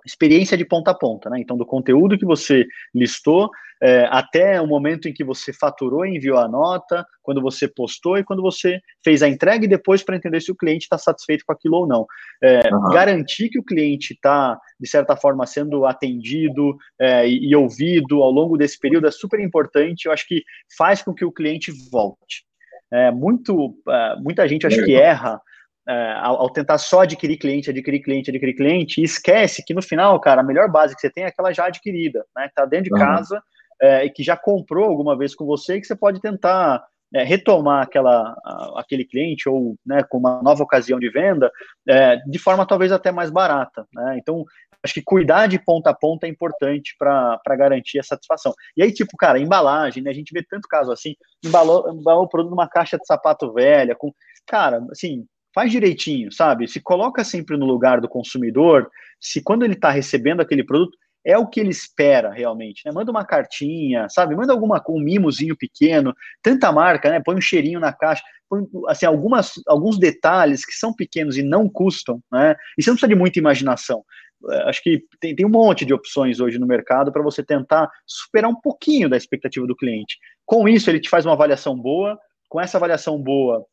[0.07, 1.39] experiência de ponta a ponta, né?
[1.41, 3.51] Então, do conteúdo que você listou
[3.83, 8.17] é, até o momento em que você faturou e enviou a nota, quando você postou
[8.17, 11.45] e quando você fez a entrega e depois para entender se o cliente está satisfeito
[11.47, 12.07] com aquilo ou não.
[12.43, 12.91] É, uhum.
[12.91, 18.31] Garantir que o cliente está, de certa forma, sendo atendido é, e, e ouvido ao
[18.31, 20.07] longo desse período é super importante.
[20.07, 20.43] Eu acho que
[20.77, 22.45] faz com que o cliente volte.
[22.93, 25.41] É, muito, é, muita gente acho que erra
[25.87, 30.19] ao, ao, tentar só adquirir cliente, adquirir cliente, adquirir cliente, e esquece que no final,
[30.21, 32.49] cara, a melhor base que você tem é aquela já adquirida, né?
[32.49, 32.99] Que tá dentro de uhum.
[32.99, 33.43] casa
[33.81, 36.83] é, e que já comprou alguma vez com você, que você pode tentar
[37.15, 38.35] é, retomar aquela,
[38.77, 41.51] aquele cliente ou né, com uma nova ocasião de venda
[41.89, 43.87] é, de forma talvez até mais barata.
[43.93, 44.19] Né?
[44.19, 44.45] Então,
[44.83, 48.53] acho que cuidar de ponta a ponta é importante para garantir a satisfação.
[48.77, 50.11] E aí, tipo, cara, embalagem, né?
[50.11, 51.15] A gente vê tanto caso assim,
[51.45, 54.13] embalou, embalou o produto numa caixa de sapato velha, com.
[54.47, 56.67] Cara, assim, faz direitinho, sabe?
[56.67, 58.91] Se coloca sempre no lugar do consumidor,
[59.21, 62.93] se quando ele está recebendo aquele produto, é o que ele espera realmente, né?
[62.93, 64.37] Manda uma cartinha, sabe?
[64.37, 67.21] Manda alguma um mimozinho pequeno, tanta marca, né?
[67.25, 71.67] Põe um cheirinho na caixa, põe, assim, algumas, alguns detalhes que são pequenos e não
[71.69, 72.55] custam, né?
[72.77, 74.05] E você não precisa de muita imaginação.
[74.51, 77.91] É, acho que tem, tem um monte de opções hoje no mercado para você tentar
[78.07, 80.19] superar um pouquinho da expectativa do cliente.
[80.45, 82.19] Com isso, ele te faz uma avaliação boa,
[82.51, 83.65] com essa avaliação boa,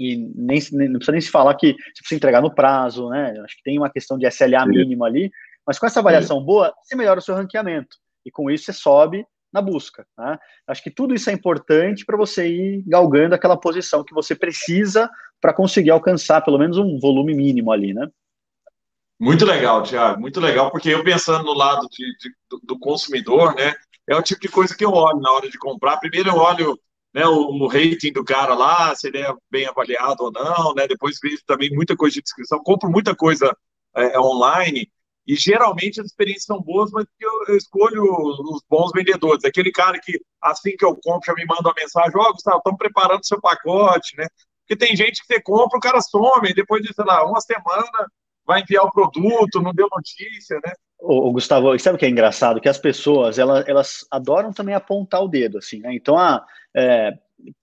[0.00, 3.34] e nem, nem, não precisa nem se falar que você precisa entregar no prazo, né?
[3.44, 5.30] Acho que tem uma questão de SLA mínimo ali,
[5.66, 7.98] mas com essa avaliação boa, você melhora o seu ranqueamento.
[8.24, 10.06] E com isso você sobe na busca.
[10.16, 10.38] Né?
[10.66, 15.10] Acho que tudo isso é importante para você ir galgando aquela posição que você precisa
[15.38, 18.08] para conseguir alcançar pelo menos um volume mínimo ali, né?
[19.18, 22.30] Muito legal, Tiago, muito legal, porque eu pensando no lado de, de,
[22.62, 23.74] do consumidor, né,
[24.08, 25.98] é o tipo de coisa que eu olho na hora de comprar.
[25.98, 26.80] Primeiro eu olho
[27.12, 30.86] né, o, o, rating do cara lá, se ele é bem avaliado ou não, né?
[30.86, 33.56] Depois vejo também muita coisa de descrição, compro muita coisa
[33.96, 34.88] é, online
[35.26, 39.44] e geralmente as experiências são boas, mas eu, eu, escolho os bons vendedores.
[39.44, 42.58] Aquele cara que assim que eu compro já me manda uma mensagem, ó, oh, Gustavo,
[42.58, 44.26] estamos preparando seu pacote, né?
[44.60, 48.08] Porque tem gente que você compra, o cara some, depois de, sei lá, uma semana
[48.46, 50.72] vai enviar o produto, não deu notícia, né?
[51.02, 52.60] O, Gustavo, sabe o que é engraçado?
[52.60, 55.94] Que as pessoas, elas, elas adoram também apontar o dedo, assim, né?
[55.94, 56.44] Então, ah,
[56.76, 57.12] é,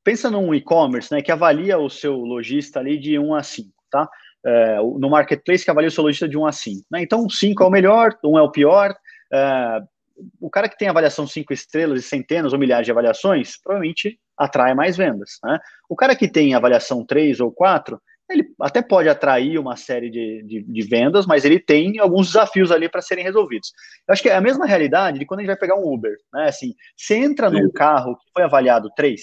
[0.04, 4.10] pensa num e-commerce, né, que avalia o seu lojista ali de 1 a 5, tá?
[4.46, 6.86] É, no marketplace que avalia o seu lojista de 1 a 5.
[6.92, 7.02] Né?
[7.02, 8.96] Então, 5 é o melhor, 1 é o pior.
[9.32, 9.82] É,
[10.40, 14.74] o cara que tem avaliação 5 estrelas e centenas ou milhares de avaliações, provavelmente atrai
[14.74, 15.40] mais vendas.
[15.44, 15.60] Né?
[15.90, 20.44] O cara que tem avaliação 3 ou 4, ele até pode atrair uma série de,
[20.44, 23.72] de, de vendas, mas ele tem alguns desafios ali para serem resolvidos.
[24.08, 26.16] Eu acho que é a mesma realidade de quando a gente vai pegar um Uber,
[26.34, 26.48] né?
[26.50, 29.22] Assim, você entra num carro que foi avaliado 3,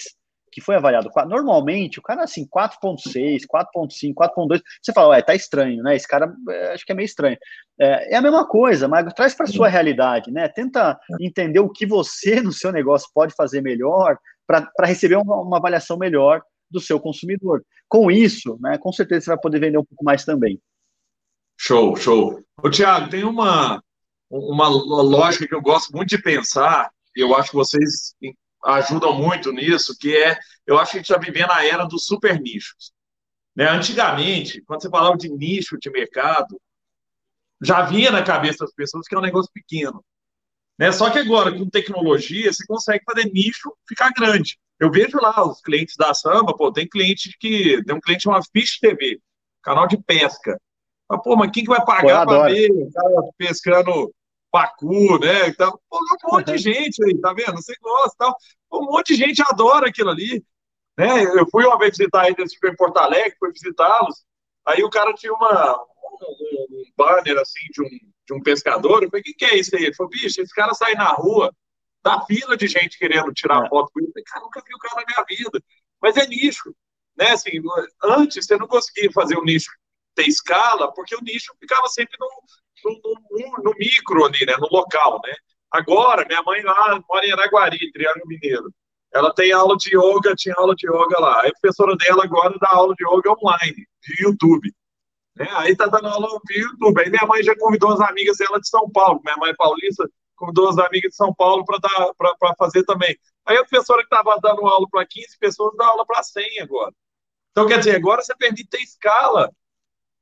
[0.51, 5.35] que foi avaliado 4, normalmente o cara assim, 4.6, 4.5, 4.2, você fala, ué, tá
[5.35, 5.97] estranho, né?
[5.97, 7.37] Esse cara é, acho que é meio estranho.
[7.79, 10.49] É, é a mesma coisa, mas traz para sua realidade, né?
[10.49, 15.59] Tenta entender o que você no seu negócio pode fazer melhor para receber uma, uma
[15.59, 17.65] avaliação melhor do seu consumidor.
[17.89, 20.61] Com isso, né, com certeza você vai poder vender um pouco mais também.
[21.57, 22.43] Show, show.
[22.63, 23.83] Ô, Tiago, tem uma,
[24.31, 28.15] uma lógica que eu gosto muito de pensar, e eu acho que vocês
[28.65, 32.07] ajudam muito nisso, que é, eu acho que a gente está vivendo a era dos
[32.07, 32.93] super nichos.
[33.55, 33.69] Né?
[33.69, 36.61] Antigamente, quando você falava de nicho de mercado,
[37.63, 40.05] já vinha na cabeça das pessoas que é um negócio pequeno.
[40.79, 40.91] Né?
[40.91, 44.59] Só que agora, com tecnologia, você consegue fazer nicho ficar grande.
[44.81, 47.83] Eu vejo lá os clientes da Samba, pô, tem cliente que.
[47.85, 49.21] Tem um cliente chamado Fish TV,
[49.63, 50.61] canal de pesca.
[51.09, 54.13] Mas, pô, mas quem que vai pagar para ver o cara pescando
[54.51, 55.49] pacu, né?
[55.49, 57.57] Então, pô, um monte de gente aí, tá vendo?
[57.57, 58.37] Você gosta tal.
[58.73, 60.45] Um monte de gente adora aquilo ali.
[60.97, 61.25] Né?
[61.25, 64.25] Eu fui uma vez visitar eles em Porto Alegre, fui visitá-los.
[64.67, 67.89] Aí o cara tinha uma, um, um banner assim de um,
[68.27, 69.03] de um pescador.
[69.03, 69.85] Eu falei, o que, que é isso aí?
[69.85, 71.53] Ele falou, bicho, esse cara sai na rua,
[72.05, 73.69] da fila de gente querendo tirar é.
[73.69, 74.13] foto com ele.
[74.27, 75.65] Cara, nunca vi o cara na minha vida.
[76.01, 76.75] Mas é nicho.
[77.17, 77.31] Né?
[77.31, 77.51] Assim,
[78.03, 79.71] antes você não conseguia fazer o nicho
[80.15, 82.29] ter escala, porque o nicho ficava sempre no,
[82.85, 83.01] no,
[83.31, 84.55] no, no micro ali, né?
[84.59, 85.21] no local.
[85.25, 85.35] Né?
[85.71, 88.73] Agora, minha mãe lá mora em Araguari, Triângulo Mineiro.
[89.13, 91.41] Ela tem aula de yoga, tinha aula de yoga lá.
[91.41, 94.73] A professora dela agora dá aula de yoga online, de YouTube.
[95.37, 95.49] Né?
[95.53, 97.01] Aí tá dando aula de YouTube.
[97.01, 99.21] Aí minha mãe já convidou as amigas dela de São Paulo.
[99.25, 100.09] Minha mãe é paulista,
[100.45, 103.17] convidou as amigas de São Paulo para fazer também.
[103.47, 106.93] Aí a professora que estava dando aula para 15 pessoas dá aula para 100 agora.
[107.51, 109.51] Então, quer dizer, agora você permite ter escala,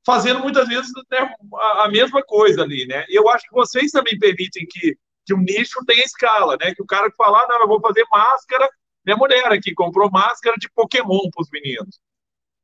[0.04, 3.04] fazendo muitas vezes né, a, a, mesma coisa ali, né?
[3.08, 6.74] Eu acho que vocês também permitem que, que o nicho tenha escala, né?
[6.74, 8.68] Que o cara que falar, ah, não, eu vou fazer máscara,
[9.04, 11.98] minha mulher aqui comprou máscara de Pokémon para os meninos.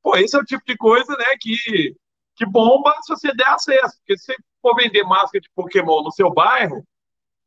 [0.02, 1.56] Pô, esse é o tipo de coisa, né, que,
[2.36, 3.96] que bomba se você der acesso.
[3.98, 6.84] Porque se você for vender máscara de Pokémon no seu bairro,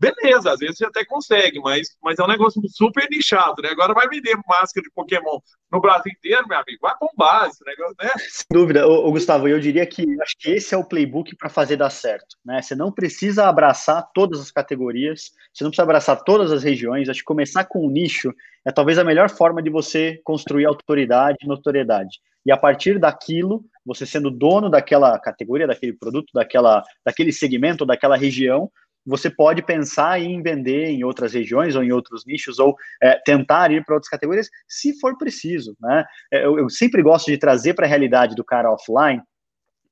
[0.02, 3.70] beleza, às vezes você até consegue, mas, mas é um negócio super nichado, né?
[3.70, 5.40] Agora vai vender máscara de Pokémon
[5.72, 8.10] no Brasil inteiro, meu amigo, vai bombar esse negócio, né?
[8.18, 11.76] Sem dúvida, ô, Gustavo, eu diria que acho que esse é o playbook para fazer
[11.78, 12.64] dar certo, né?
[12.64, 17.20] Você não precisa abraçar todas as categorias, você não precisa abraçar todas as regiões, acho
[17.20, 18.34] que começar com um nicho
[18.66, 22.20] é talvez a melhor forma de você construir autoridade e notoriedade.
[22.44, 28.18] E a partir daquilo, você sendo dono daquela categoria, daquele produto, daquela, daquele segmento, daquela
[28.18, 28.72] região,
[29.06, 33.72] você pode pensar em vender em outras regiões ou em outros nichos ou é, tentar
[33.72, 35.76] ir para outras categorias, se for preciso.
[35.80, 36.06] Né?
[36.32, 39.22] É, eu, eu sempre gosto de trazer para a realidade do cara offline,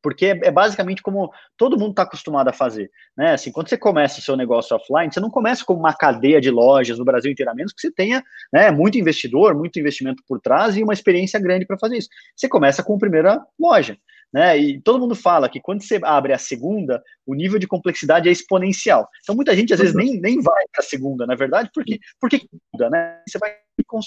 [0.02, 3.34] porque é, é basicamente como todo mundo está acostumado a fazer, né?
[3.34, 6.50] Assim, quando você começa o seu negócio offline, você não começa com uma cadeia de
[6.50, 10.40] lojas no Brasil inteiro, a menos que você tenha né, muito investidor, muito investimento por
[10.40, 12.10] trás e uma experiência grande para fazer isso.
[12.36, 13.98] Você começa com a primeira loja
[14.34, 14.58] né?
[14.58, 18.32] E todo mundo fala que quando você abre a segunda, o nível de complexidade é
[18.32, 19.08] exponencial.
[19.24, 20.02] Então muita gente às vezes uhum.
[20.02, 22.42] nem, nem vai para a segunda, na verdade, porque porque
[22.74, 23.22] muda, né?
[23.28, 23.58] Você vai
[23.88, 24.00] com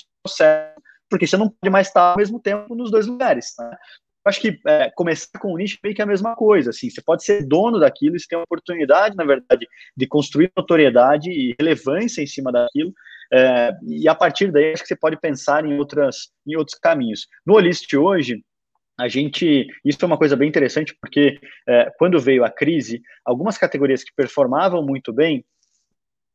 [1.11, 3.53] porque você não pode mais estar ao mesmo tempo nos dois lugares.
[3.59, 3.71] Né?
[4.25, 6.71] Eu acho que é, começar com o nicho meio que é a mesma coisa.
[6.71, 9.67] Assim, você pode ser dono daquilo, você tem a oportunidade, na verdade,
[9.97, 12.95] de construir notoriedade e relevância em cima daquilo.
[13.33, 17.27] É, e a partir daí, acho que você pode pensar em, outras, em outros caminhos.
[17.45, 18.43] No Olist hoje,
[19.03, 23.59] a gente, isso é uma coisa bem interessante, porque é, quando veio a crise, algumas
[23.59, 25.45] categorias que performavam muito bem,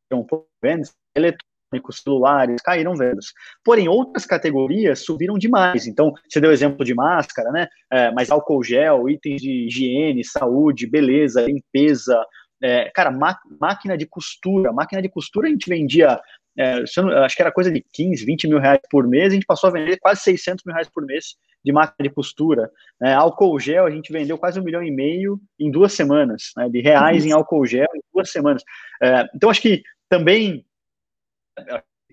[0.09, 3.27] pouco vendas, eletrônicos, celulares, caíram vendas.
[3.63, 5.87] Porém, outras categorias subiram demais.
[5.87, 7.67] Então, você deu exemplo de máscara, né?
[7.91, 12.21] É, mas álcool gel, itens de higiene, saúde, beleza, limpeza,
[12.61, 14.73] é, cara, máquina de costura.
[14.73, 16.19] Máquina de costura a gente vendia
[16.57, 16.83] é,
[17.23, 19.73] acho que era coisa de 15, 20 mil reais por mês, a gente passou a
[19.73, 22.71] vender quase 600 mil reais por mês de máquina de costura.
[23.01, 26.69] É, álcool gel, a gente vendeu quase um milhão e meio em duas semanas, né,
[26.69, 28.63] de reais em álcool gel em duas semanas.
[29.01, 30.65] É, então, acho que também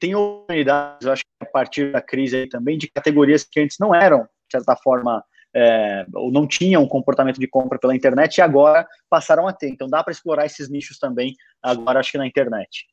[0.01, 4.23] tem oportunidades, acho que a partir da crise também, de categorias que antes não eram,
[4.23, 5.25] de certa forma,
[5.55, 9.69] é, ou não tinham um comportamento de compra pela internet e agora passaram a ter.
[9.69, 12.87] Então dá para explorar esses nichos também agora, acho que na internet.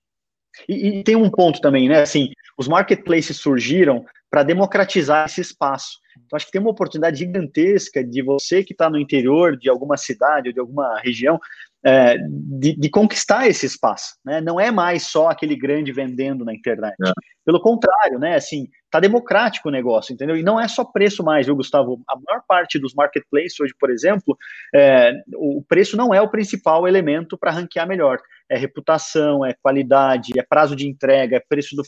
[0.67, 2.01] E, e, tem um ponto também, né?
[2.01, 5.99] Assim, os marketplaces surgiram para democratizar esse espaço.
[6.25, 9.97] Então, acho que tem uma oportunidade gigantesca de você que está no interior de alguma
[9.97, 11.39] cidade ou de alguma região
[11.83, 14.39] é, de, de, conquistar esse espaço, né?
[14.39, 16.95] Não é mais só aquele grande vendendo na internet.
[17.03, 17.11] É.
[17.43, 18.35] Pelo contrário, né?
[18.35, 20.37] Assim, tá democrático o negócio, entendeu?
[20.37, 22.01] E não é só preço mais, viu, Gustavo?
[22.07, 24.37] A maior parte dos marketplaces hoje, por exemplo,
[24.75, 28.19] é, o preço não é o principal elemento para ranquear melhor.
[28.47, 31.81] É reputação, é qualidade, é prazo de entrega, é preço do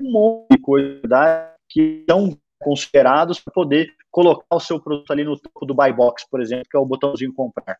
[0.00, 5.38] um monte de coisa que são considerados para poder colocar o seu produto ali no
[5.38, 7.78] topo do buy box, por exemplo, que é o botãozinho comprar.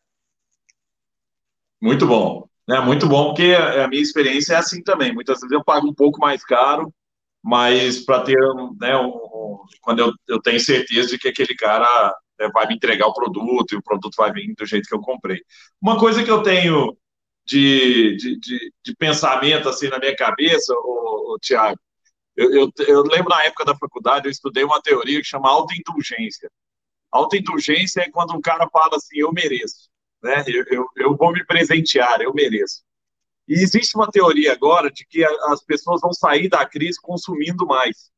[1.83, 2.47] Muito bom.
[2.69, 5.13] É muito bom, porque a minha experiência é assim também.
[5.13, 6.93] Muitas vezes eu pago um pouco mais caro,
[7.43, 8.37] mas para ter,
[8.79, 13.07] né, um, quando eu, eu tenho certeza de que aquele cara né, vai me entregar
[13.07, 15.41] o produto e o produto vai vir do jeito que eu comprei.
[15.81, 16.97] Uma coisa que eu tenho
[17.45, 21.77] de, de, de, de pensamento assim na minha cabeça, o, o Tiago,
[22.37, 26.49] eu, eu, eu, lembro na época da faculdade, eu estudei uma teoria que chama autoindulgência.
[27.11, 29.91] Autoindulgência é quando um cara fala assim, eu mereço
[30.23, 30.43] né?
[30.47, 32.83] Eu, eu, eu vou me presentear, eu mereço.
[33.47, 38.09] E existe uma teoria agora de que as pessoas vão sair da crise consumindo mais,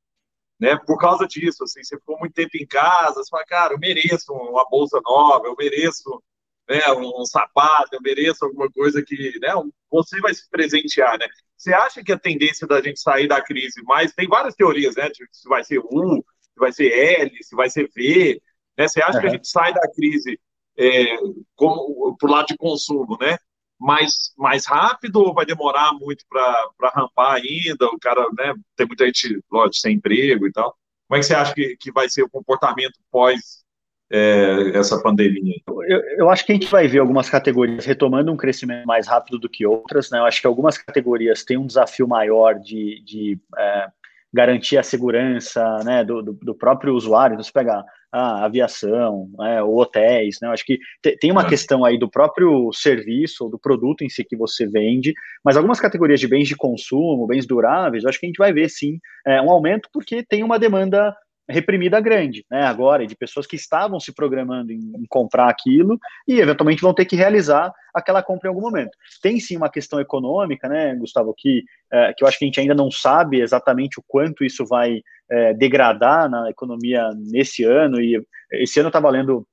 [0.59, 0.77] né?
[0.85, 4.31] Por causa disso, assim, você ficou muito tempo em casa, você fala, cara, eu mereço
[4.31, 6.23] uma bolsa nova, eu mereço
[6.69, 9.49] né, um sapato, eu mereço alguma coisa que, né,
[9.89, 11.27] você vai se presentear, né?
[11.57, 15.09] Você acha que a tendência da gente sair da crise, mas tem várias teorias, né?
[15.09, 18.41] De se vai ser U, se vai ser L, se vai ser V,
[18.77, 18.87] né?
[18.87, 19.21] Você acha uhum.
[19.21, 20.39] que a gente sai da crise
[20.77, 21.17] é,
[21.55, 23.37] como o lado de consumo, né?
[23.79, 27.87] Mais, mais rápido ou vai demorar muito para rampar ainda?
[27.87, 28.53] O cara, né?
[28.75, 30.75] Tem muita gente, lógico, sem emprego e tal.
[31.07, 33.63] Como é que você acha que, que vai ser o comportamento pós
[34.11, 35.55] é, essa pandemia?
[35.67, 39.37] Eu, eu, acho que a gente vai ver algumas categorias retomando um crescimento mais rápido
[39.37, 40.09] do que outras.
[40.09, 40.19] Né?
[40.19, 43.87] Eu acho que algumas categorias têm um desafio maior de, de é,
[44.35, 47.35] garantir a segurança né, do, do, do próprio usuário.
[47.35, 50.47] Então, se pegar a aviação, né, ou hotéis, né?
[50.47, 50.77] Eu acho que
[51.19, 51.49] tem uma é.
[51.49, 55.13] questão aí do próprio serviço ou do produto em si que você vende,
[55.43, 58.53] mas algumas categorias de bens de consumo, bens duráveis, eu acho que a gente vai
[58.53, 61.15] ver sim é, um aumento porque tem uma demanda
[61.47, 66.39] reprimida grande, né, agora, de pessoas que estavam se programando em, em, comprar aquilo e
[66.39, 68.91] eventualmente vão ter que realizar aquela compra em algum momento.
[69.21, 72.59] Tem sim uma questão econômica, né, Gustavo, que, é, que eu acho que a gente
[72.59, 78.21] ainda não sabe exatamente o quanto isso vai é, degradar na economia nesse ano, e
[78.51, 79.45] esse ano está valendo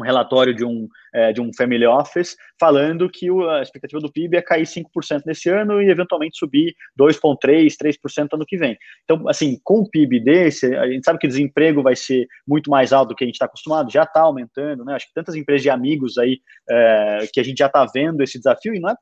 [0.00, 4.10] um relatório de um, é, de um family office falando que o, a expectativa do
[4.10, 8.76] PIB é cair 5% nesse ano e eventualmente subir 2,3%, 3% ano que vem.
[9.04, 12.70] Então, assim, com o PIB desse, a gente sabe que o desemprego vai ser muito
[12.70, 14.94] mais alto do que a gente está acostumado, já está aumentando, né?
[14.94, 18.38] Acho que tantas empresas de amigos aí é, que a gente já está vendo esse
[18.38, 18.94] desafio e não é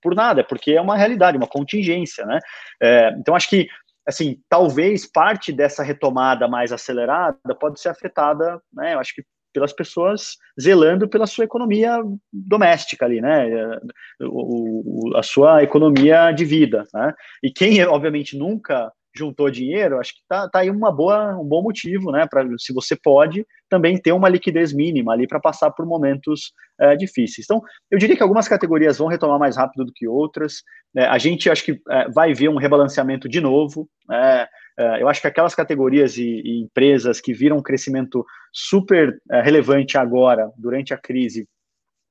[0.00, 2.40] por nada, é porque é uma realidade, uma contingência, né?
[2.82, 3.68] É, então, acho que
[4.06, 8.94] assim, talvez parte dessa retomada mais acelerada pode ser afetada, né?
[8.94, 9.22] Eu acho que
[9.52, 13.78] pelas pessoas zelando pela sua economia doméstica ali, né?
[14.20, 17.14] O, o, a sua economia de vida, né?
[17.42, 21.62] E quem, obviamente, nunca juntou dinheiro, acho que tá, tá aí uma boa, um bom
[21.62, 22.26] motivo, né?
[22.28, 26.96] Para se você pode também ter uma liquidez mínima ali para passar por momentos é,
[26.96, 27.44] difíceis.
[27.44, 30.62] Então, eu diria que algumas categorias vão retomar mais rápido do que outras.
[30.96, 33.88] É, a gente acho que é, vai ver um rebalanceamento de novo.
[34.08, 34.46] Né?
[34.78, 39.96] É, eu acho que aquelas categorias e, e, empresas que viram um crescimento super relevante
[39.96, 41.46] agora, durante a crise,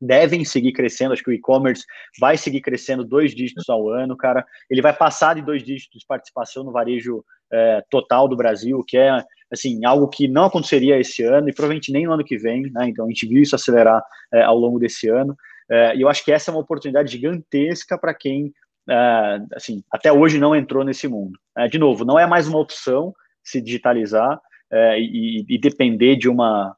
[0.02, 1.14] devem seguir crescendo.
[1.14, 1.86] Acho que o e-commerce
[2.20, 4.46] vai seguir crescendo dois dígitos ao ano, cara.
[4.70, 8.98] Ele vai passar de dois dígitos de participação no varejo é, total do Brasil, que
[8.98, 12.64] é assim algo que não aconteceria esse ano e provavelmente nem no ano que vem.
[12.72, 12.88] Né?
[12.88, 14.02] Então a gente viu isso acelerar
[14.34, 15.36] é, ao longo desse ano.
[15.70, 18.54] É, e eu acho que essa é uma oportunidade gigantesca para quem
[18.90, 21.40] uh, assim, até hoje não entrou nesse mundo.
[21.58, 24.40] Uh, de novo, não é mais uma opção se digitalizar
[24.72, 26.76] uh, e, e, depender de uma,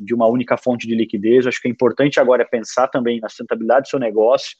[0.00, 1.46] de uma única fonte de liquidez.
[1.46, 4.56] Acho que é importante agora é pensar também na sustentabilidade do seu negócio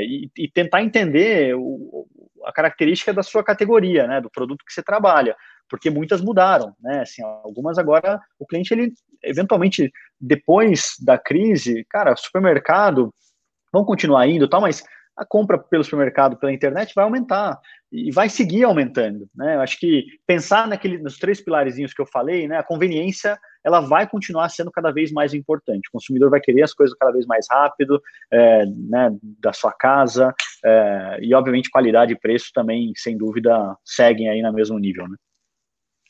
[0.00, 2.06] e, e, tentar entender o,
[2.44, 5.34] a característica da sua categoria, né, do produto que você trabalha
[5.68, 7.00] porque muitas mudaram, né?
[7.00, 8.92] Assim, algumas agora o cliente ele
[9.22, 13.12] eventualmente depois da crise, cara, supermercado
[13.72, 14.84] vão continuar indo, tal, mas
[15.16, 17.58] a compra pelo supermercado, pela internet, vai aumentar
[17.90, 19.28] e vai seguir aumentando.
[19.34, 19.56] Né?
[19.56, 23.80] Eu acho que pensar naquele, nos três pilarezinhos que eu falei, né, a conveniência ela
[23.80, 25.88] vai continuar sendo cada vez mais importante.
[25.88, 28.00] O consumidor vai querer as coisas cada vez mais rápido,
[28.32, 29.10] é, né,
[29.40, 34.52] da sua casa, é, e obviamente qualidade e preço também, sem dúvida, seguem aí no
[34.52, 35.08] mesmo nível.
[35.08, 35.16] Né?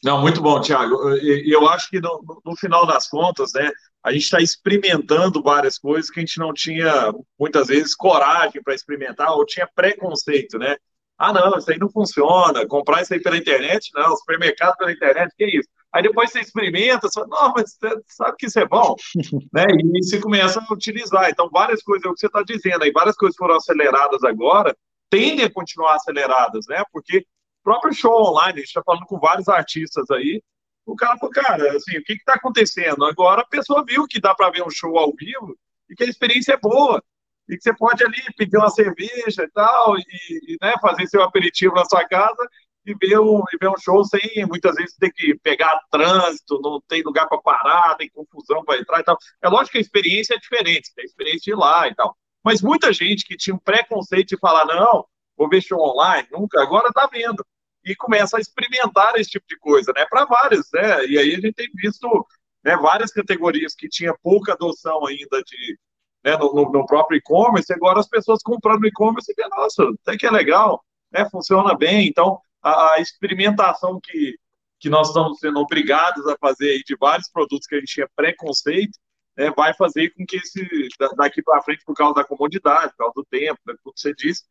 [0.05, 1.11] Não, muito bom, Tiago.
[1.17, 3.71] Eu acho que no, no, final das contas, né,
[4.05, 8.75] a gente está experimentando várias coisas que a gente não tinha, muitas vezes, coragem para
[8.75, 10.77] experimentar ou tinha preconceito, né?
[11.19, 12.67] Ah, não, isso aí não funciona.
[12.67, 14.15] Comprar isso aí pela internet, não.
[14.17, 15.69] Supermercado pela internet, que isso?
[15.93, 18.95] Aí depois você experimenta, você fala, não, mas você sabe que isso é bom,
[19.53, 19.65] né?
[19.71, 21.31] E você começa a utilizar.
[21.31, 24.77] Então, várias coisas, é o que você está dizendo aí, várias coisas foram aceleradas agora,
[25.09, 26.83] tendem a continuar aceleradas, né?
[26.93, 27.25] Porque
[27.67, 30.41] próprio show online, a gente está falando com vários artistas aí.
[30.87, 33.05] O cara falou, cara, assim, o que está acontecendo?
[33.05, 35.59] Agora a pessoa viu que dá para ver um show ao vivo
[35.91, 37.03] e que a experiência é boa.
[37.49, 40.05] E que você pode ali pedir uma cerveja e tal, e,
[40.47, 42.49] e né, fazer seu aperitivo na sua casa
[42.87, 46.81] e ver, um, e ver um show sem muitas vezes ter que pegar trânsito, não
[46.87, 49.19] tem lugar para parar, tem confusão para entrar e tal.
[49.43, 52.17] É lógico que a experiência é diferente, tem a experiência de ir lá e tal.
[52.45, 55.05] Mas muita gente que tinha um preconceito de falar, não,
[55.37, 57.45] vou ver show online, nunca, agora está vendo
[57.87, 60.05] e começa a experimentar esse tipo de coisa, né?
[60.11, 61.07] Para várias, né?
[61.07, 62.27] E aí a gente tem visto
[62.65, 65.79] né, várias categorias que tinha pouca adoção ainda de
[66.25, 70.17] né, no, no, próprio e-commerce, agora as pessoas comprando no e-commerce e vê, nossa, até
[70.19, 71.29] que é legal, né?
[71.31, 72.09] Funciona bem.
[72.09, 74.37] Então, a, a experimentação que,
[74.81, 78.11] que nós estamos sendo obrigados a fazer aí de vários produtos que a gente tinha
[78.17, 78.99] preconceito,
[79.37, 83.13] né, vai fazer com que esse daqui para frente, por causa da comodidade, por causa
[83.15, 84.43] do tempo, né, tudo que você disse,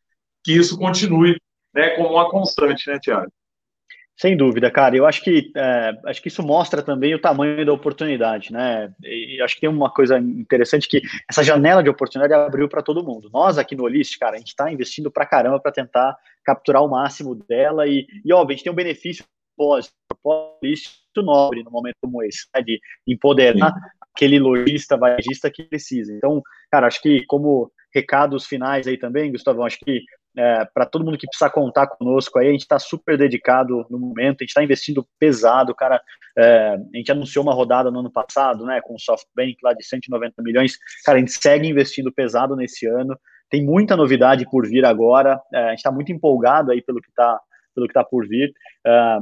[0.42, 1.38] que isso continue
[1.76, 3.30] né, como uma constante, né, Tiago?
[4.18, 4.96] Sem dúvida, cara.
[4.96, 8.90] Eu acho que é, acho que isso mostra também o tamanho da oportunidade, né?
[9.04, 13.04] E acho que tem uma coisa interessante que essa janela de oportunidade abriu para todo
[13.04, 13.28] mundo.
[13.30, 16.88] Nós aqui no Olist, cara, a gente está investindo para caramba para tentar capturar o
[16.88, 19.22] máximo dela e, e óbvio, a gente tem um benefício
[19.54, 23.80] pós, pós nobre no momento como esse, né, de empoderar Sim.
[24.14, 26.12] aquele lojista, varejista que precisa.
[26.12, 30.02] Então, cara, acho que como recados finais aí também, Gustavo, acho que
[30.36, 33.98] é, para todo mundo que precisa contar conosco aí, a gente está super dedicado no
[33.98, 36.00] momento, a gente está investindo pesado, cara.
[36.36, 39.84] É, a gente anunciou uma rodada no ano passado, né, com o SoftBank lá de
[39.84, 40.78] 190 milhões.
[41.04, 43.18] Cara, a gente segue investindo pesado nesse ano.
[43.48, 45.40] Tem muita novidade por vir agora.
[45.52, 47.40] É, a gente está muito empolgado aí pelo que está
[47.74, 48.52] pelo que tá por vir.
[48.86, 49.18] É,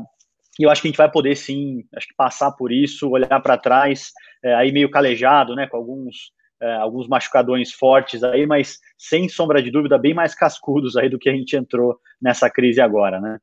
[0.58, 3.40] e eu acho que a gente vai poder sim, acho que passar por isso, olhar
[3.40, 4.12] para trás,
[4.42, 6.32] é, aí meio calejado, né, com alguns
[6.76, 11.28] alguns machucadões fortes aí, mas sem sombra de dúvida, bem mais cascudos aí do que
[11.28, 13.38] a gente entrou nessa crise agora, né?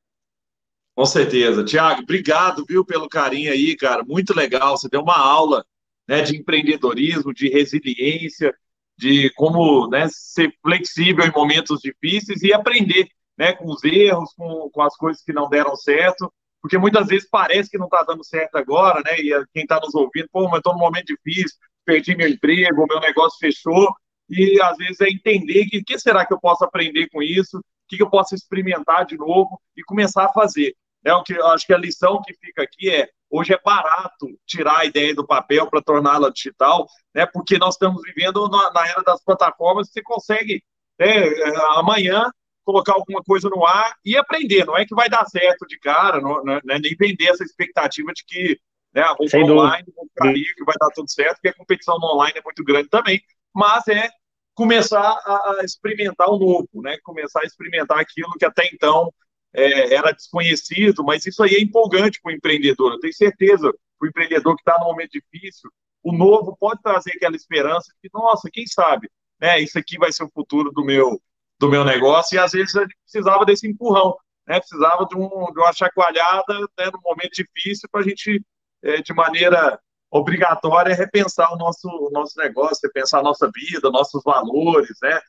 [0.96, 1.64] Com certeza.
[1.64, 4.04] Tiago, obrigado, viu, pelo carinho aí, cara.
[4.04, 4.78] Muito legal.
[4.78, 5.66] Você deu uma aula
[6.08, 8.54] né, de empreendedorismo, de resiliência,
[8.98, 13.08] de como né, ser flexível em momentos difíceis e aprender
[13.38, 17.28] né, com os erros, com, com as coisas que não deram certo, porque muitas vezes
[17.28, 19.18] parece que não está dando certo agora, né?
[19.18, 23.00] E quem está nos ouvindo, pô, mas estou num momento difícil, perdi meu emprego, meu
[23.00, 23.94] negócio fechou,
[24.30, 27.58] e às vezes é entender que o que será que eu posso aprender com isso,
[27.58, 30.74] o que, que eu posso experimentar de novo e começar a fazer.
[31.04, 34.80] É o que acho que a lição que fica aqui é hoje é barato tirar
[34.80, 37.26] a ideia do papel para torná-la digital, né?
[37.26, 40.64] Porque nós estamos vivendo na, na era das plataformas, você consegue
[41.00, 41.28] né,
[41.76, 42.30] amanhã
[42.64, 44.66] colocar alguma coisa no ar e aprender.
[44.66, 47.44] Não é que vai dar certo de cara, não, não, não é nem vender essa
[47.44, 48.60] expectativa de que
[48.94, 49.86] né, a roupa online
[50.16, 53.22] cair, que vai dar tudo certo, porque a competição no online é muito grande também.
[53.54, 54.10] Mas é
[54.54, 56.98] começar a, a experimentar o novo, né?
[57.04, 59.14] Começar a experimentar aquilo que até então
[59.54, 62.94] é, era desconhecido, mas isso aí é empolgante para o empreendedor.
[62.94, 65.70] Eu tenho certeza, o empreendedor que está num momento difícil,
[66.04, 69.60] o novo pode trazer aquela esperança de nossa, quem sabe, né?
[69.60, 71.22] Isso aqui vai ser o futuro do meu
[71.60, 72.36] do meu negócio.
[72.36, 74.18] E às vezes a gente precisava desse empurrão,
[74.48, 74.60] né?
[74.60, 78.44] Precisava de, um, de uma chacoalhada né, num momento difícil para a gente,
[78.84, 79.80] é, de maneira
[80.10, 85.20] obrigatória, repensar o nosso, o nosso negócio, repensar a nossa vida, nossos valores, né?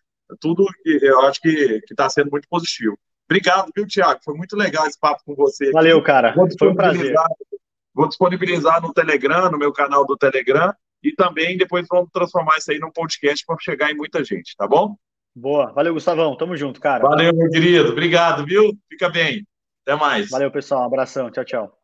[0.41, 2.99] Tudo que eu acho que está sendo muito positivo.
[3.31, 4.21] Obrigado, viu, Tiago?
[4.25, 5.71] Foi muito legal esse papo com você.
[5.71, 6.35] Valeu, cara.
[6.59, 7.15] Foi um prazer.
[7.95, 12.73] Vou disponibilizar no Telegram, no meu canal do Telegram, e também depois vamos transformar isso
[12.73, 14.97] aí num podcast para chegar em muita gente, tá bom?
[15.35, 15.73] Boa.
[15.73, 16.37] Valeu, Gustavão.
[16.37, 17.09] Tamo junto, cara.
[17.09, 17.91] Valeu, meu querido.
[17.91, 18.73] Obrigado, viu?
[18.89, 19.47] Fica bem.
[19.87, 20.31] Até mais.
[20.31, 20.83] Valeu, pessoal.
[20.83, 21.31] Um abração.
[21.31, 21.82] Tchau, tchau.